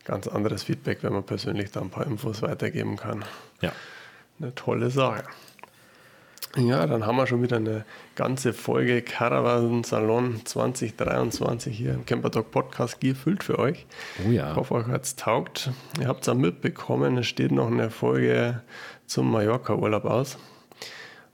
[0.05, 3.25] ganz anderes Feedback, wenn man persönlich da ein paar Infos weitergeben kann.
[3.61, 3.71] Ja.
[4.39, 5.23] Eine tolle Sache.
[6.55, 7.85] Ja, dann haben wir schon wieder eine
[8.15, 13.85] ganze Folge Caravan Salon 2023 hier im Campertalk Podcast gefüllt für euch.
[14.25, 14.49] Oh ja.
[14.49, 15.69] Ich hoffe, euch hat es taugt.
[15.99, 18.63] Ihr habt es auch mitbekommen, es steht noch eine Folge
[19.05, 20.39] zum Mallorca-Urlaub aus.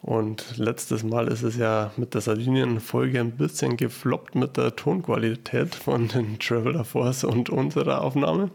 [0.05, 5.73] Und letztes Mal ist es ja mit der Sardinien-Folge ein bisschen gefloppt mit der Tonqualität
[5.73, 8.51] von den Traveler Force und unserer Aufnahme.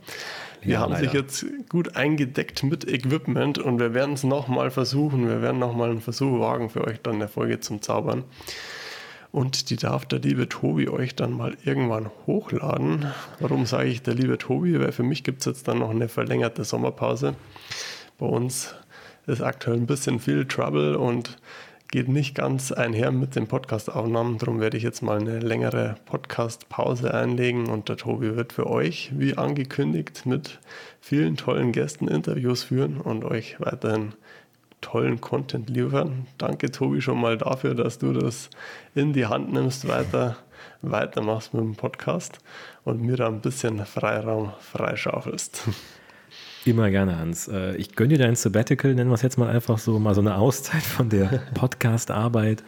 [0.62, 1.07] Wir ja, haben leider.
[1.07, 5.26] sich jetzt gut eingedeckt mit Equipment und wir werden es nochmal versuchen.
[5.26, 8.22] Wir werden nochmal einen Versuch wagen für euch dann eine Folge zum Zaubern.
[9.32, 13.07] Und die darf der liebe Tobi euch dann mal irgendwann hochladen.
[13.40, 14.78] Warum sage ich der liebe Tobi?
[14.78, 17.34] Weil für mich gibt es jetzt dann noch eine verlängerte Sommerpause.
[18.18, 18.76] Bei uns
[19.30, 21.38] ist aktuell ein bisschen viel Trouble und
[21.90, 24.38] geht nicht ganz einher mit den Podcast-Aufnahmen.
[24.38, 29.10] Darum werde ich jetzt mal eine längere Podcast-Pause einlegen und der Tobi wird für euch,
[29.16, 30.60] wie angekündigt, mit
[31.00, 34.12] vielen tollen Gästen Interviews führen und euch weiterhin
[34.80, 36.26] tollen Content liefern.
[36.38, 38.50] Danke, Tobi, schon mal dafür, dass du das
[38.94, 40.36] in die Hand nimmst, weiter
[40.82, 42.38] weitermachst mit dem Podcast
[42.84, 45.62] und mir da ein bisschen Freiraum freischaufelst.
[46.64, 47.48] Immer gerne, Hans.
[47.48, 50.20] Äh, ich gönne dir dein Sabbatical, nennen wir es jetzt mal einfach so, mal so
[50.20, 52.62] eine Auszeit von der Podcast-Arbeit.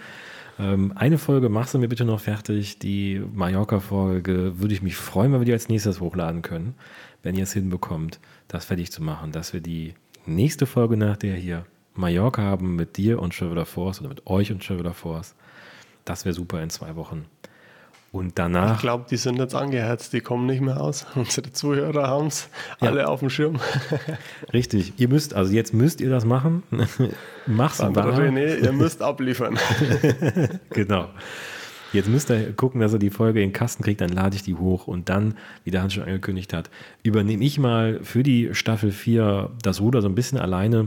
[0.59, 2.79] Ähm, eine Folge machst du mir bitte noch fertig.
[2.79, 6.75] Die Mallorca-Folge würde ich mich freuen, wenn wir die als nächstes hochladen können,
[7.23, 8.19] wenn ihr es hinbekommt,
[8.49, 12.97] das fertig zu machen, dass wir die nächste Folge nach der hier Mallorca haben mit
[12.97, 15.35] dir und Traveler Force oder mit euch und Traveler Force.
[16.05, 17.27] Das wäre super in zwei Wochen.
[18.13, 18.77] Und danach.
[18.77, 21.07] Ich glaube, die sind jetzt angeheizt, die kommen nicht mehr aus.
[21.15, 22.51] Unsere Zuhörer haben es
[22.81, 22.89] ja.
[22.89, 23.59] alle auf dem Schirm.
[24.53, 26.63] Richtig, ihr müsst, also jetzt müsst ihr das machen.
[27.47, 29.59] Mach's Sandra René, ihr müsst abliefern.
[30.71, 31.09] genau.
[31.95, 34.43] Jetzt müsst ihr gucken, dass er die Folge in den Kasten kriegt, dann lade ich
[34.43, 35.35] die hoch und dann,
[35.65, 36.71] wie der Hans schon angekündigt hat,
[37.03, 40.87] übernehme ich mal für die Staffel 4 das Ruder so ein bisschen alleine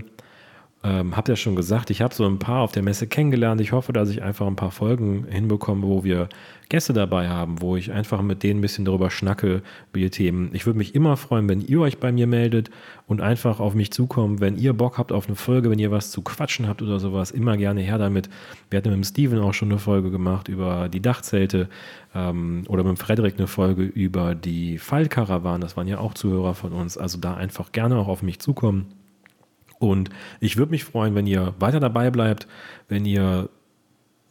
[0.85, 3.59] ähm, habt ja schon gesagt, ich habe so ein paar auf der Messe kennengelernt.
[3.59, 6.29] Ich hoffe, dass ich einfach ein paar Folgen hinbekomme, wo wir
[6.69, 10.51] Gäste dabei haben, wo ich einfach mit denen ein bisschen darüber schnacke, über die Themen.
[10.53, 12.69] Ich würde mich immer freuen, wenn ihr euch bei mir meldet
[13.07, 16.11] und einfach auf mich zukommt, wenn ihr Bock habt auf eine Folge, wenn ihr was
[16.11, 18.29] zu quatschen habt oder sowas, immer gerne her damit.
[18.69, 21.67] Wir hatten mit dem Steven auch schon eine Folge gemacht über die Dachzelte
[22.13, 25.61] ähm, oder mit dem Frederik eine Folge über die Fallkarawan.
[25.61, 26.95] Das waren ja auch Zuhörer von uns.
[26.95, 28.85] Also da einfach gerne auch auf mich zukommen.
[29.79, 30.09] Und
[30.39, 32.47] ich würde mich freuen, wenn ihr weiter dabei bleibt,
[32.87, 33.49] wenn ihr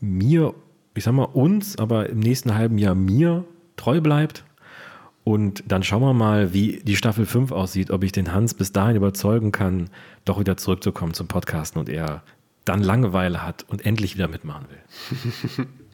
[0.01, 0.55] mir,
[0.95, 3.45] ich sag mal uns, aber im nächsten halben Jahr mir
[3.76, 4.45] treu bleibt.
[5.22, 8.72] Und dann schauen wir mal, wie die Staffel 5 aussieht, ob ich den Hans bis
[8.72, 9.88] dahin überzeugen kann,
[10.24, 12.22] doch wieder zurückzukommen zum Podcasten und er
[12.66, 15.66] dann Langeweile hat und endlich wieder mitmachen will.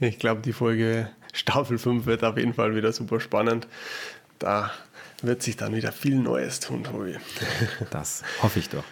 [0.00, 3.68] Ich glaube, die Folge Staffel 5 wird auf jeden Fall wieder super spannend.
[4.40, 4.72] Da
[5.22, 7.16] wird sich dann wieder viel Neues tun, Tobi.
[7.90, 8.84] Das hoffe ich doch.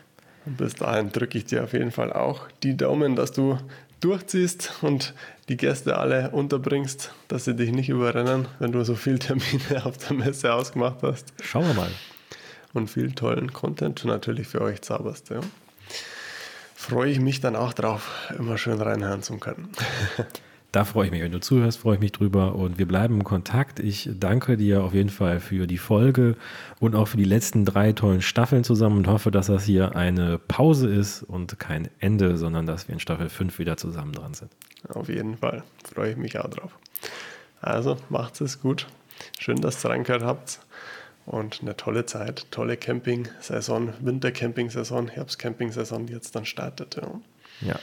[0.46, 3.58] Und bis dahin drücke ich dir auf jeden Fall auch die Daumen, dass du
[4.00, 5.14] durchziehst und
[5.48, 9.98] die Gäste alle unterbringst, dass sie dich nicht überrennen, wenn du so viele Termine auf
[9.98, 11.32] der Messe ausgemacht hast.
[11.42, 11.90] Schauen wir mal.
[12.72, 15.30] Und viel tollen Content natürlich für euch zauberst.
[15.30, 15.40] Ja.
[16.74, 19.70] Freue ich mich dann auch drauf, immer schön reinhören zu können.
[20.72, 21.20] Da freue ich mich.
[21.20, 23.80] Wenn du zuhörst, freue ich mich drüber und wir bleiben im Kontakt.
[23.80, 26.36] Ich danke dir auf jeden Fall für die Folge
[26.78, 30.38] und auch für die letzten drei tollen Staffeln zusammen und hoffe, dass das hier eine
[30.38, 34.52] Pause ist und kein Ende, sondern dass wir in Staffel 5 wieder zusammen dran sind.
[34.88, 35.64] Auf jeden Fall.
[35.92, 36.78] Freue ich mich auch drauf.
[37.60, 38.86] Also macht es gut.
[39.38, 40.60] Schön, dass ihr reingehört habt.
[41.26, 46.96] Und eine tolle Zeit, tolle Camping-Saison, Winter-Camping-Saison, Herbst-Camping-Saison, die jetzt dann startet.
[46.96, 47.68] Ja.
[47.68, 47.80] ja.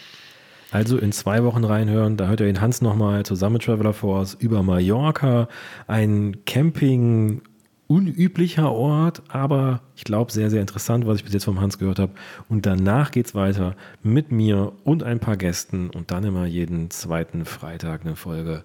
[0.72, 4.36] Also in zwei Wochen reinhören, da hört ihr den Hans nochmal zusammen mit Traveler Force
[4.40, 5.48] über Mallorca,
[5.88, 7.42] ein Camping
[7.88, 12.00] unüblicher Ort, aber ich glaube sehr, sehr interessant, was ich bis jetzt vom Hans gehört
[12.00, 12.12] habe.
[12.50, 16.90] Und danach geht es weiter mit mir und ein paar Gästen und dann immer jeden
[16.90, 18.64] zweiten Freitag eine Folge.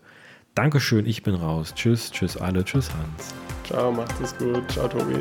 [0.55, 1.73] Dankeschön, ich bin raus.
[1.75, 3.35] Tschüss, tschüss alle, tschüss Hans.
[3.65, 4.71] Ciao, macht es gut.
[4.71, 5.21] Ciao, Tobi.